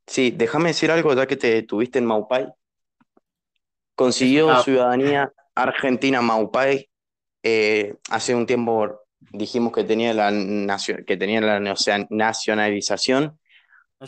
[0.07, 2.51] Sí, déjame decir algo ya que te tuviste en Maupai.
[3.95, 6.89] Consiguió ciudadanía argentina Maupai.
[7.43, 10.31] Eh, hace un tiempo dijimos que tenía la,
[11.05, 11.59] que tenía la
[12.09, 13.37] nacionalización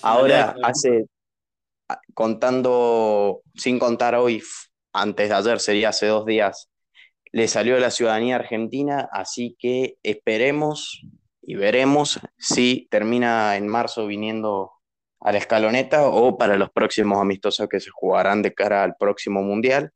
[0.01, 1.05] Ahora, hace,
[2.13, 4.43] contando, sin contar hoy,
[4.93, 6.69] antes de ayer, sería hace dos días,
[7.31, 11.01] le salió la ciudadanía argentina, así que esperemos
[11.41, 14.71] y veremos si termina en marzo viniendo
[15.19, 19.41] a la escaloneta o para los próximos amistosos que se jugarán de cara al próximo
[19.41, 19.91] mundial.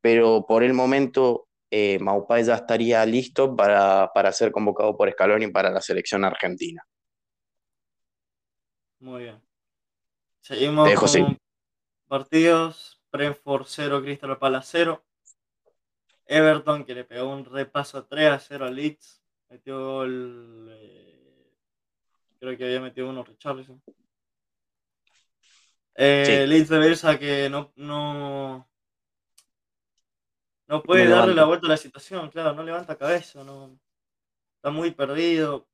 [0.00, 5.48] Pero por el momento, eh, Maupay ya estaría listo para, para ser convocado por Scaloni
[5.48, 6.82] para la selección argentina.
[8.98, 9.40] Muy bien.
[10.40, 11.38] Seguimos con
[12.08, 12.96] partidos.
[13.10, 15.02] Brentford 0, Crystal Palace 0.
[16.26, 19.22] Everton que le pegó un repaso 3 a 0 a Leeds.
[19.48, 20.68] Metió el.
[20.70, 21.52] Eh,
[22.38, 23.82] creo que había metido uno Richarlison.
[25.98, 28.68] Eh, de Versa que no, no,
[30.66, 33.78] no puede darle la vuelta a la situación, claro, no levanta cabeza, no,
[34.56, 35.66] está muy perdido.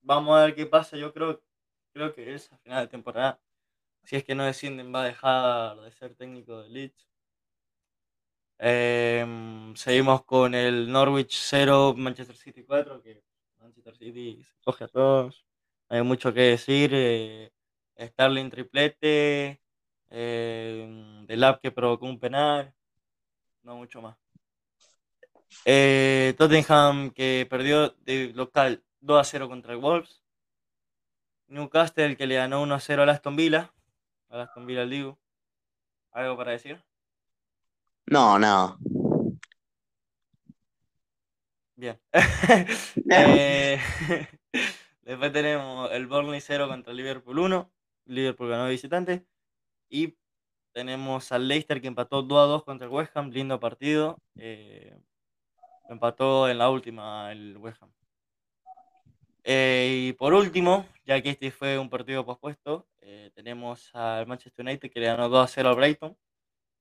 [0.00, 0.96] Vamos a ver qué pasa.
[0.96, 1.42] Yo creo
[1.92, 3.40] creo que es a final de temporada.
[4.04, 7.08] Si es que no descienden, va a dejar de ser técnico de Leeds.
[8.58, 13.22] Em, seguimos con el Norwich 0, Manchester City 4, que
[13.58, 15.46] Manchester City se coge a todos.
[15.88, 16.90] Hay mucho que decir.
[16.94, 17.52] Eh,
[17.98, 19.60] Starling triplete.
[20.10, 22.72] Eh, Delap que provocó un penal.
[23.62, 24.16] No mucho más.
[25.64, 30.22] Eh, Tottenham que perdió de local 2 a 0 contra el Wolves.
[31.48, 33.72] Newcastle que le ganó 1-0 a Aston Villa.
[34.30, 35.18] A Aston Villa Digo.
[36.12, 36.82] ¿Algo para decir?
[38.06, 38.78] No, no.
[41.76, 42.00] Bien.
[43.10, 43.80] Eh,
[45.02, 47.70] después tenemos el Burnley 0 contra el Liverpool 1.
[48.06, 49.24] Liverpool ganó visitante.
[49.88, 50.16] Y
[50.72, 53.30] tenemos al Leicester que empató 2 a 2 contra el West Ham.
[53.30, 54.18] Lindo partido.
[54.36, 54.96] Eh,
[55.88, 57.92] empató en la última el West Ham.
[59.44, 64.66] Eh, y por último, ya que este fue un partido pospuesto, eh, tenemos al Manchester
[64.66, 66.16] United que le ganó 2 a 0 al Brighton.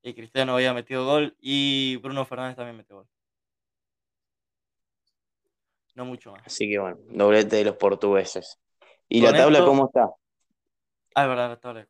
[0.02, 3.08] Y Cristiano había metido gol y Bruno Fernández también metió gol.
[5.96, 6.42] No mucho más.
[6.46, 8.60] Así que bueno, doblete de los portugueses.
[9.08, 10.12] ¿Y la tabla cómo está?
[11.16, 11.88] Ah, es verdad, la tabla,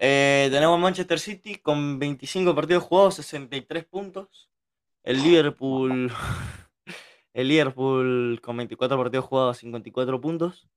[0.00, 4.50] eh, tenemos Manchester City con 25 partidos jugados, 63 puntos.
[5.02, 6.12] El Liverpool
[7.32, 10.68] El Liverpool con 24 partidos jugados, 54 puntos.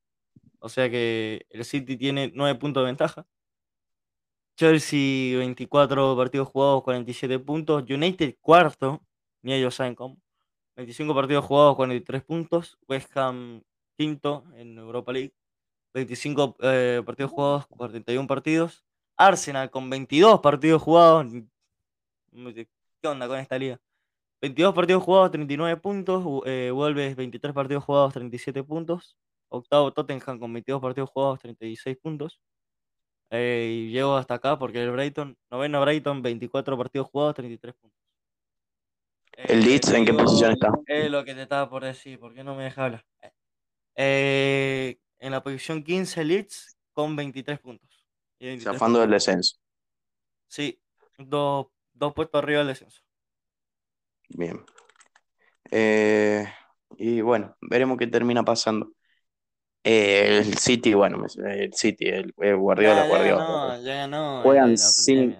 [0.59, 3.27] O sea que el City tiene 9 puntos de ventaja.
[4.55, 7.83] Chelsea, 24 partidos jugados, 47 puntos.
[7.89, 9.01] United, cuarto.
[9.41, 10.17] Ni ellos saben cómo.
[10.75, 12.77] 25 partidos jugados, 43 puntos.
[12.87, 13.63] West Ham,
[13.97, 15.33] quinto en Europa League.
[15.93, 18.83] 25 eh, partidos jugados, 41 partidos.
[19.17, 21.27] Arsenal con 22 partidos jugados.
[22.31, 23.79] ¿Qué onda con esta liga?
[24.41, 26.43] 22 partidos jugados, 39 puntos.
[26.45, 29.17] Eh, Wolves, 23 partidos jugados, 37 puntos.
[29.49, 32.41] Octavo Tottenham con 22 partidos jugados, 36 puntos.
[33.29, 37.99] Eh, y llego hasta acá porque el Brighton, noveno Brighton, 24 partidos jugados, 33 puntos.
[39.31, 40.71] ¿El Eh, Leeds te en qué posición está?
[40.85, 43.05] Es lo que te estaba por decir, ¿por qué no me dejas hablar?
[43.95, 47.92] Eh, en la posición 15 Leeds con 23 puntos.
[48.43, 49.55] Y 23 Zafando del descenso.
[50.47, 50.77] Sí,
[51.17, 53.01] dos, dos puestos arriba del descenso.
[54.29, 54.59] Bien.
[55.71, 56.45] Eh,
[56.97, 58.91] y bueno, veremos qué termina pasando.
[59.85, 63.43] Eh, el City, bueno, el City, el, el Guardiola, Ya, ya Guardiola.
[63.45, 65.37] ganó, ya ganó Juegan la sin-.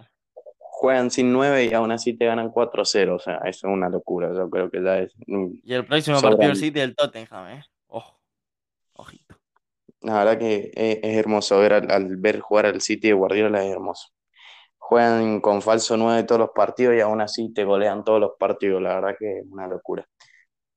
[0.58, 3.16] Juegan sin 9 y aún así te ganan 4-0.
[3.16, 4.34] O sea, eso es una locura.
[4.34, 5.14] Yo creo que ya es.
[5.28, 6.34] Y el próximo Sobran.
[6.38, 7.64] partido del City del Tottenham, ¿eh?
[10.04, 13.64] La verdad que es, es hermoso ver al, al ver jugar al City de Guardiola,
[13.66, 14.10] es hermoso.
[14.78, 18.82] Juegan con falso 9 todos los partidos y aún así te golean todos los partidos.
[18.82, 20.08] La verdad que es una locura.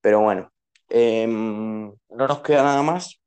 [0.00, 0.52] Pero bueno,
[0.88, 3.20] em, no nos queda nada más.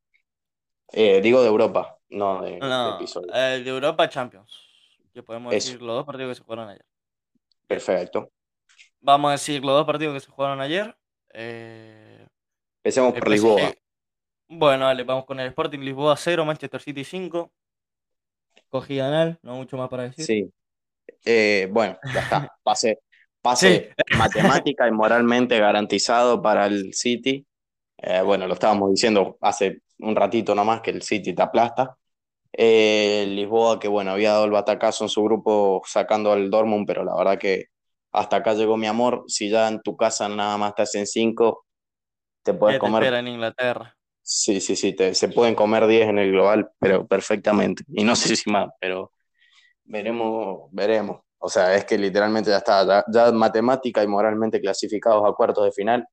[0.91, 3.33] Eh, digo de Europa, no de, de episodio.
[3.33, 4.51] el de Europa Champions.
[5.13, 5.67] Que podemos Eso.
[5.73, 6.85] decir los dos partidos que se jugaron ayer.
[7.67, 8.31] Perfecto.
[9.01, 10.95] Vamos a decir los dos partidos que se jugaron ayer.
[11.33, 12.25] Eh,
[12.83, 13.73] Empecemos por Lisboa.
[14.51, 17.51] Bueno, dale, vamos con el Sporting Lisboa 0, Manchester City 5.
[18.67, 20.25] Cogí ganar, no mucho más para decir.
[20.25, 20.51] Sí.
[21.23, 22.57] Eh, bueno, ya está.
[22.63, 22.99] Pase,
[23.41, 27.45] pase matemática y moralmente garantizado para el City.
[27.97, 31.95] Eh, bueno, lo estábamos diciendo hace un ratito nomás que el City te aplasta.
[32.51, 37.03] Eh, Lisboa, que bueno, había dado el batacazo en su grupo sacando al Dortmund, pero
[37.03, 37.65] la verdad que
[38.11, 39.25] hasta acá llegó mi amor.
[39.27, 41.65] Si ya en tu casa nada más estás en 5,
[42.41, 43.95] te ¿Qué puedes te comer espera en Inglaterra?
[44.31, 47.83] Sí, sí, sí, te- se pueden comer 10 en el global, pero perfectamente.
[47.87, 49.11] Y no sé si más, pero
[49.85, 51.21] veremos, veremos.
[51.39, 55.65] O sea, es que literalmente ya está, ya, ya matemática y moralmente clasificados a cuartos
[55.65, 56.07] de final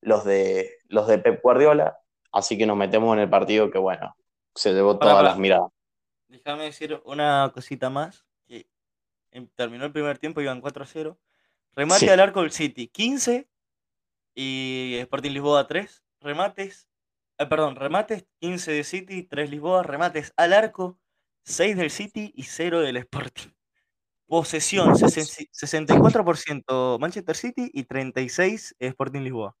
[0.00, 1.96] los de, los de Pep Guardiola,
[2.32, 4.12] así que nos metemos en el partido que, bueno,
[4.56, 5.70] se llevó todas las miradas.
[6.26, 8.24] Déjame decir una cosita más.
[8.48, 8.66] Que
[9.30, 11.16] em- terminó el primer tiempo, iban 4 a 0.
[11.76, 12.08] Remate Sí.
[12.08, 13.48] al arco del City, 15.
[14.34, 16.02] Y Sporting Lisboa 3.
[16.20, 16.88] Remates.
[17.42, 19.82] Eh, perdón, remates 15 de City, 3 Lisboa.
[19.82, 20.98] Remates al arco,
[21.44, 23.50] 6 del City y 0 del Sporting.
[24.26, 29.54] Posesión, sesen- 64% Manchester City y 36 Sporting Lisboa.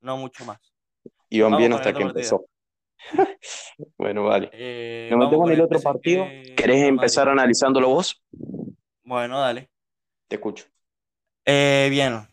[0.00, 0.58] No mucho más.
[1.30, 2.08] Iban bien hasta que partido.
[2.10, 2.46] empezó.
[3.96, 4.50] Bueno, vale.
[4.52, 6.24] Eh, Nos metemos en el otro partido.
[6.24, 8.20] Real ¿Querés empezar analizándolo vos?
[9.04, 9.70] Bueno, dale.
[10.26, 10.64] Te escucho.
[11.44, 12.26] Eh, bien.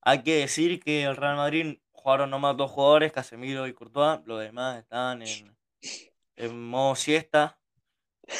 [0.00, 4.20] Hay que decir que el Real Madrid jugaron nomás dos jugadores, Casemiro y Courtois.
[4.26, 5.22] Los demás están
[6.36, 7.58] en, modo siesta.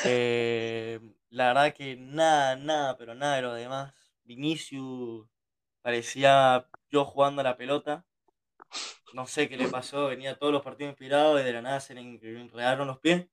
[0.05, 1.01] Eh,
[1.31, 3.95] la verdad que nada, nada, pero nada de lo demás.
[4.23, 5.27] Vinicius
[5.81, 8.05] parecía yo jugando a la pelota.
[9.15, 11.95] No sé qué le pasó, venía todos los partidos inspirados y de la nada se
[11.95, 13.29] le enredaron los pies.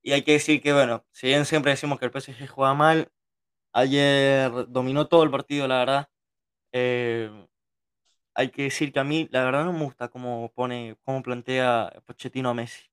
[0.00, 3.10] Y hay que decir que, bueno, si bien siempre decimos que el PSG juega mal,
[3.72, 6.08] ayer dominó todo el partido, la verdad.
[6.70, 7.45] Eh,
[8.36, 11.92] hay que decir que a mí, la verdad, no me gusta cómo pone, cómo plantea
[12.06, 12.84] Pochettino a Messi.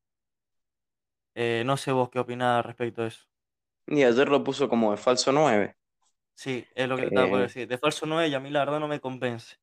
[1.36, 3.26] Eh, no sé vos qué opinás respecto de eso.
[3.88, 5.78] Y ayer lo puso como de falso 9.
[6.36, 7.42] Sí, es lo que te estaba por Eh.
[7.42, 7.68] decir.
[7.68, 9.56] De falso 9 y a mí la verdad no me convence.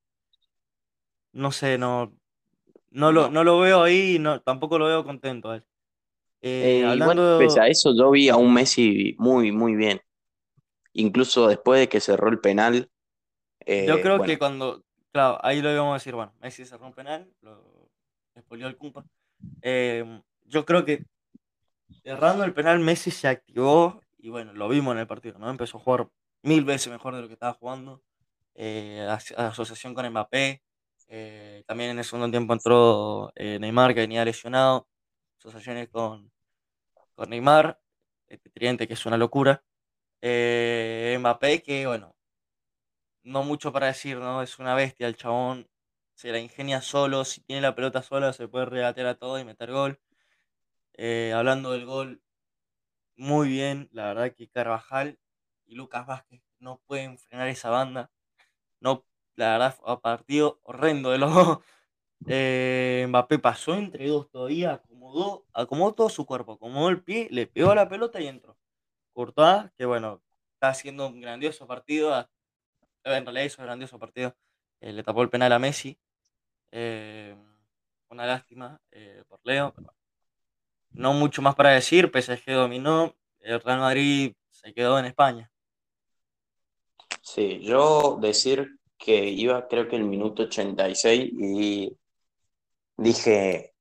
[1.32, 2.12] No sé, no,
[2.90, 3.34] no, lo, No.
[3.44, 5.66] lo veo ahí y no, tampoco lo veo contento a él.
[6.42, 10.00] Eh, Eh, hablando, igual, pese a eso, yo vi a un Messi muy, muy bien.
[10.94, 12.90] Incluso después de que cerró el penal.
[13.66, 16.86] eh, yo creo bueno, que cuando, claro, ahí lo íbamos a decir, bueno, Messi cerró
[16.86, 17.90] un penal, lo
[18.34, 19.04] expolió el Cumpa.
[19.62, 21.04] Eh, yo creo que
[22.04, 25.50] errando el penal Messi se activó y bueno, lo vimos en el partido, ¿no?
[25.50, 26.08] Empezó a jugar
[26.42, 28.02] mil veces mejor de lo que estaba jugando.
[28.54, 30.62] eh, as- asociación con Mbappé.
[31.08, 34.88] eh, también en el segundo tiempo entró Neymar, que venía lesionado.
[35.38, 36.30] Asociaciones con,
[37.14, 37.80] con Neymar.
[38.28, 39.64] Este tridente que es una locura.
[40.22, 42.14] Mbappé, que bueno,
[43.22, 44.42] no mucho para decir, ¿no?
[44.42, 45.68] Es una bestia el chabón.
[46.14, 47.24] Se la ingenia solo.
[47.24, 50.00] Si tiene la pelota sola, se puede regatear a todo y meter gol.
[50.94, 52.22] Eh, hablando del gol,
[53.16, 53.88] muy bien.
[53.92, 55.18] La verdad que Carvajal
[55.66, 58.10] y Lucas Vázquez no pueden frenar esa banda.
[58.80, 59.06] No,
[59.36, 61.58] la verdad, fue un partido horrendo de los dos.
[62.26, 67.46] Eh, Mbappé pasó entre dos todavía, acomodó, acomodó todo su cuerpo, acomodó el pie, le
[67.46, 68.58] pegó a la pelota y entró.
[69.12, 70.22] Courtois, que bueno,
[70.54, 72.28] está haciendo un grandioso partido.
[73.04, 74.36] En realidad hizo grandioso partido.
[74.80, 75.98] eh, le tapó el penal a Messi.
[76.72, 77.36] eh,
[78.10, 79.74] una lástima eh, por Leo.
[80.90, 82.10] No mucho más para decir.
[82.12, 83.14] PSG dominó.
[83.40, 85.50] El Real Madrid se quedó en España.
[87.22, 91.96] sí, yo decir que iba creo que el minuto 86 y
[92.96, 93.74] dije,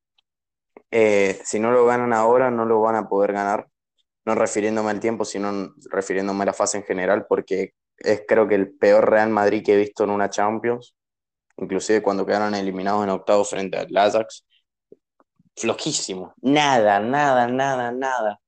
[1.43, 3.67] si no lo ganan ahora, no lo van a poder ganar.
[4.25, 8.55] no refiriéndome al tiempo, sino refiriéndome a la fase en general, porque es creo que
[8.55, 10.95] el peor Real Madrid que he visto en una Champions,
[11.57, 14.45] inclusive cuando quedaron eliminados en octavo frente al Ajax.
[15.55, 18.39] Flojísimo, nada, nada, nada, nada.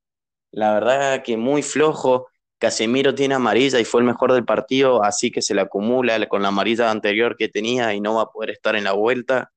[0.50, 2.28] La verdad que muy flojo.
[2.58, 6.42] Casemiro tiene amarilla y fue el mejor del partido, así que se le acumula con
[6.42, 9.50] la amarilla anterior que tenía y no va a poder estar en la vuelta.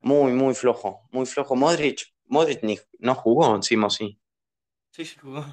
[0.00, 1.54] Muy, muy flojo, muy flojo.
[1.54, 2.60] Modric, Modric
[2.98, 4.18] no jugó encima, sí.
[4.90, 5.44] Sí, sí jugó.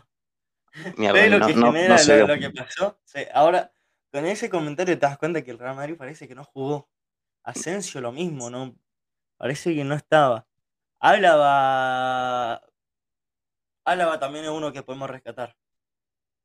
[0.97, 2.99] Mierda, lo que genera lo, que pasó?
[3.33, 3.71] ahora,
[4.11, 6.89] con ese comentario te das cuenta que el Real Madrid parece que no jugó.
[7.43, 8.75] Asensio lo mismo, ¿no?
[9.37, 10.47] Parece que no estaba.
[10.99, 12.61] Álava.
[13.85, 15.55] Álava también es uno que podemos rescatar.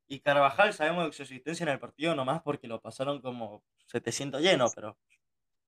[0.07, 4.43] Y Carvajal sabemos de su existencia en el partido nomás porque lo pasaron como 700
[4.43, 4.98] llenos, pero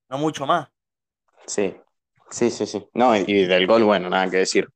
[0.08, 0.68] no mucho más.
[1.46, 1.76] Sí,
[2.30, 2.86] sí, sí, sí.
[2.92, 4.68] No, y del gol, bueno, nada que decir.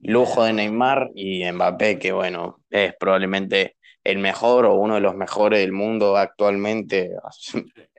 [0.00, 5.14] Lujo de Neymar y Mbappé, que bueno, es probablemente el mejor o uno de los
[5.16, 7.12] mejores del mundo actualmente.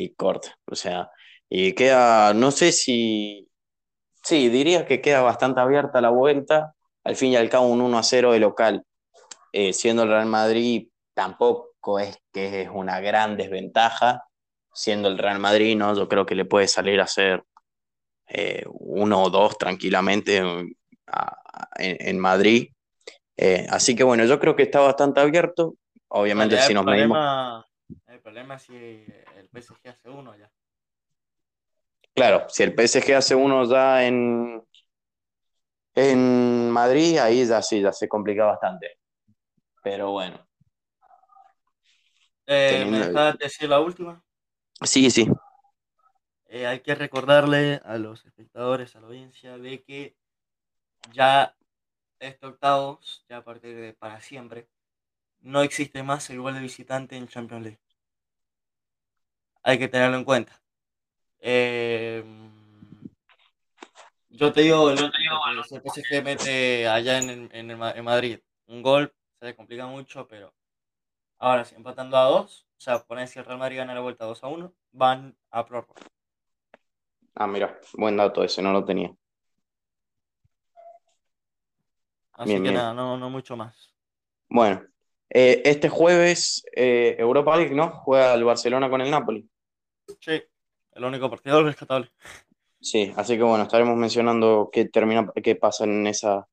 [0.00, 1.10] Y corta, o sea,
[1.48, 3.48] y queda, no sé si,
[4.22, 6.74] sí, diría que queda bastante abierta la vuelta.
[7.02, 8.84] Al fin y al cabo, un 1 a 0 de local
[9.52, 14.24] eh, siendo el Real Madrid tampoco es que es una gran desventaja,
[14.72, 15.94] siendo el Real Madrid, ¿no?
[15.96, 17.42] Yo creo que le puede salir a hacer
[18.28, 20.42] eh, uno o dos tranquilamente
[21.76, 22.70] en, Madrid.
[23.36, 25.74] Eh, así que bueno, yo creo que está bastante abierto.
[26.08, 27.64] Obviamente, si nos medimos.
[28.06, 30.50] El problema es si el PSG hace uno ya.
[32.14, 34.62] Claro, si el PSG hace uno ya en,
[35.94, 38.98] en Madrid, ahí ya sí, ya se complica bastante.
[39.82, 40.46] Pero bueno.
[42.46, 44.22] Eh, ¿Me dejas decir la última?
[44.82, 45.28] Sí, sí.
[46.46, 50.16] Eh, hay que recordarle a los espectadores, a la audiencia, de que
[51.12, 51.54] ya
[52.18, 54.68] este octavos, ya a partir de para siempre,
[55.40, 57.80] no existe más el gol de visitante en Champions League.
[59.62, 60.60] Hay que tenerlo en cuenta.
[61.40, 62.50] Em,
[64.30, 65.10] yo te digo, digo,
[65.70, 70.54] el PSG mete allá en, en, en Madrid un gol se complica mucho, pero
[71.38, 74.24] ahora si empatando a dos, o sea, pones si el Real Madrid gana la vuelta
[74.24, 76.02] 2 a 1, van a prórroga.
[77.34, 79.14] Ah, mira, buen dato ese, no lo tenía.
[82.38, 83.92] Así que nada, no, no mucho más.
[84.48, 84.82] Bueno,
[85.28, 87.90] eh, este jueves eh, Europa League, ¿no?
[87.90, 89.48] Juega el Barcelona con el Napoli.
[90.20, 90.40] Sí,
[90.92, 92.10] el único partido rescatable.
[92.80, 96.46] Sí, así que bueno, estaremos mencionando qué termina, qué pasa en esa,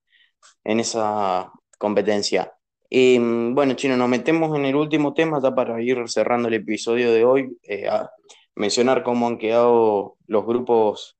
[0.63, 2.51] en esa competencia.
[2.89, 6.55] Y mm, bueno, Chino, nos metemos en el último tema ya para ir cerrando el
[6.55, 8.09] episodio de hoy, eh, a
[8.55, 11.15] mencionar cómo han quedado los grupos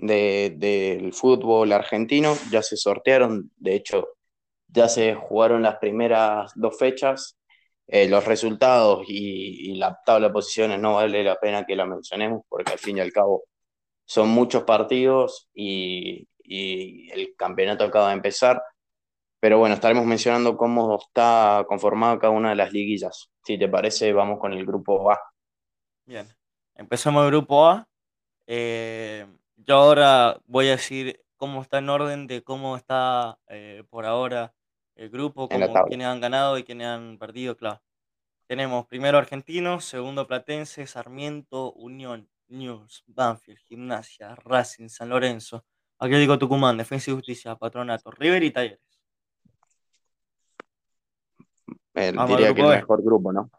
[0.00, 4.08] del fútbol argentino, ya se sortearon, de hecho
[4.68, 7.36] ya se jugaron las primeras dos fechas,
[7.86, 12.42] eh, los resultados y, la tabla de posiciones no vale la pena que la mencionemos
[12.48, 13.44] porque al fin y al cabo
[14.04, 18.62] son muchos partidos y, y el campeonato acaba de empezar.
[19.40, 23.30] Pero bueno, estaremos mencionando cómo está conformada cada una de las liguillas.
[23.42, 25.18] Si te parece, vamos con el grupo A.
[26.04, 26.28] Bien,
[26.74, 27.88] empezamos el grupo A.
[28.46, 29.26] Eh,
[29.66, 34.54] yo ahora voy a decir cómo está en orden de cómo está eh, por ahora
[34.94, 37.82] el grupo, cómo, quiénes han ganado y quiénes han perdido, claro.
[38.46, 45.64] Tenemos primero Argentinos, segundo Platense, Sarmiento, Unión, News, Banfield, Gimnasia, Racing, San Lorenzo,
[45.98, 48.80] Atlético Tucumán, Defensa y Justicia, Patronato, River y Talleres.
[51.94, 53.50] diría que el mejor grupo, ¿no?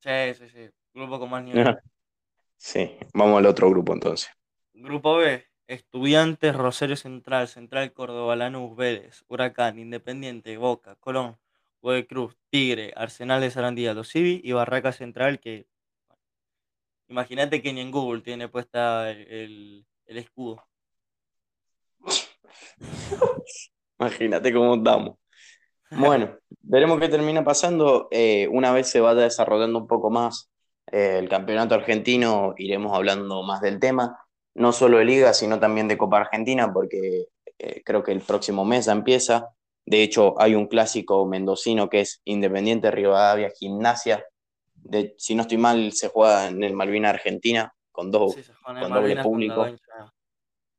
[0.00, 0.70] Sí, sí, sí.
[0.92, 1.78] Grupo con más nivel.
[2.56, 4.30] sí, vamos al otro grupo entonces.
[4.74, 5.44] Grupo B.
[5.66, 11.38] Estudiantes, Rosario Central, Central Córdoba, Lanús, Vélez, Huracán, Independiente, Boca, Colón,
[12.08, 15.66] Cruz, Tigre, Arsenal de Sarandía, Los Civi y Barraca Central que...
[17.08, 20.64] Imagínate que ni en Google tiene puesta el, el escudo.
[23.98, 25.18] Imagínate cómo estamos.
[25.90, 28.08] Bueno, veremos qué termina pasando.
[28.10, 30.50] Eh, una vez se vaya desarrollando un poco más
[30.90, 34.21] eh, el campeonato argentino, iremos hablando más del tema,
[34.54, 37.26] no solo de Liga, sino también de Copa Argentina, porque
[37.58, 39.48] eh, creo que el próximo mes ya empieza.
[39.84, 44.24] De hecho, hay un clásico mendocino que es Independiente Rivadavia Gimnasia.
[44.74, 48.34] De, si no estoy mal, se juega en el Malvina Argentina con, dos,
[48.64, 49.66] con doble público.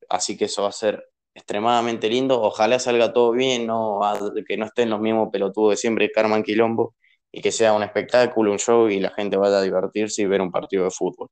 [0.09, 2.41] Así que eso va a ser extremadamente lindo.
[2.41, 3.99] Ojalá salga todo bien, no,
[4.47, 6.95] que no estén los mismos pelotudos de siempre, Carmen Quilombo,
[7.31, 10.41] y que sea un espectáculo, un show y la gente vaya a divertirse y ver
[10.41, 11.29] un partido de fútbol.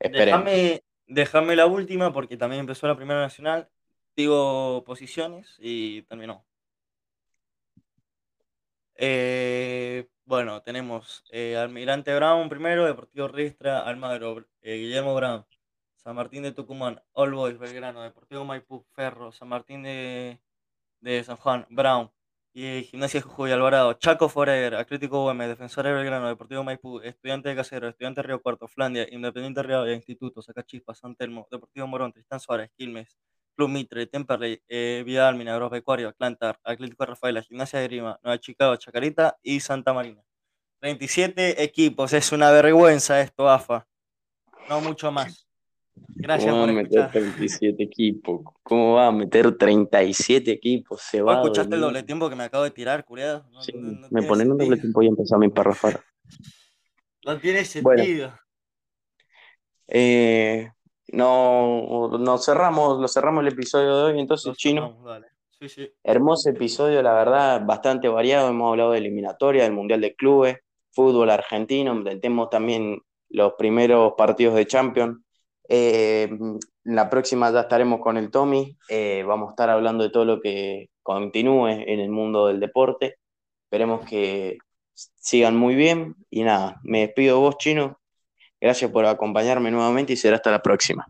[0.00, 0.82] Déjame,
[1.12, 3.68] déjame la última porque también empezó la primera nacional.
[4.16, 6.44] Digo posiciones y terminó.
[8.96, 15.44] Eh, bueno, tenemos eh, Almirante Brown primero, Deportivo Ristra, Almagro, eh, Guillermo Brown,
[15.96, 20.40] San Martín de Tucumán, All Boys, Belgrano, Deportivo Maipú, Ferro, San Martín de,
[21.00, 22.10] de San Juan, Brown,
[22.54, 27.48] y Gimnasia de Jujuy, Alvarado, Chaco Forever, Atlético UM, Defensor de Belgrano, Deportivo Maipú, Estudiante
[27.48, 32.12] de Casero, Estudiante de Río Cuarto, Flandia, Independiente Río Instituto, Sacachispa, San Telmo, Deportivo Morón,
[32.12, 33.16] Tristán Suárez, Quilmes,
[33.56, 38.76] Club Mitre, Temperley, eh, Vidal, Minagros Pecuario, Atlantar, Atlético Rafaela, Gimnasia de Grima, Nueva Chicago,
[38.76, 40.22] Chacarita y Santa Marina.
[40.82, 43.86] 27 equipos, es una vergüenza esto, AFA.
[44.68, 45.51] No mucho más.
[45.94, 47.10] Gracias ¿Cómo por va a meter escuchar.
[47.10, 48.40] 37 equipos?
[48.62, 51.00] ¿Cómo va a meter 37 equipos?
[51.02, 53.44] Se ¿Vos va escuchaste el doble tiempo que me acabo de tirar, curiado?
[53.50, 56.00] No, Sí, no- no me ponen un doble tiempo y empezó a mi parrafar.
[57.24, 58.02] No tiene Bueno.
[58.04, 58.34] sentido.
[59.88, 60.70] Eh,
[61.08, 64.82] no, no cerramos, lo cerramos el episodio de hoy, entonces, Chino.
[64.88, 65.26] cerramos, dale.
[65.58, 65.90] Sí, sí.
[66.02, 68.48] Hermoso episodio, la verdad, bastante variado.
[68.48, 70.58] Hemos hablado de eliminatoria, del Mundial de Clubes,
[70.90, 75.18] fútbol argentino, metemos también los primeros partidos de Champions.
[75.74, 76.28] Eh,
[76.84, 80.38] la próxima ya estaremos con el Tommy, eh, vamos a estar hablando de todo lo
[80.38, 83.16] que continúe en el mundo del deporte.
[83.64, 84.58] Esperemos que
[84.92, 87.98] sigan muy bien y nada, me despido de vos, Chino.
[88.60, 91.06] Gracias por acompañarme nuevamente y será hasta la próxima.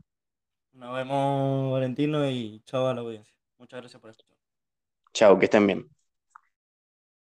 [0.74, 3.34] Nos vemos, Valentino, y chao a la audiencia.
[3.59, 4.36] Muchas gracias por escuchar.
[5.12, 6.02] Chao, que estén bien.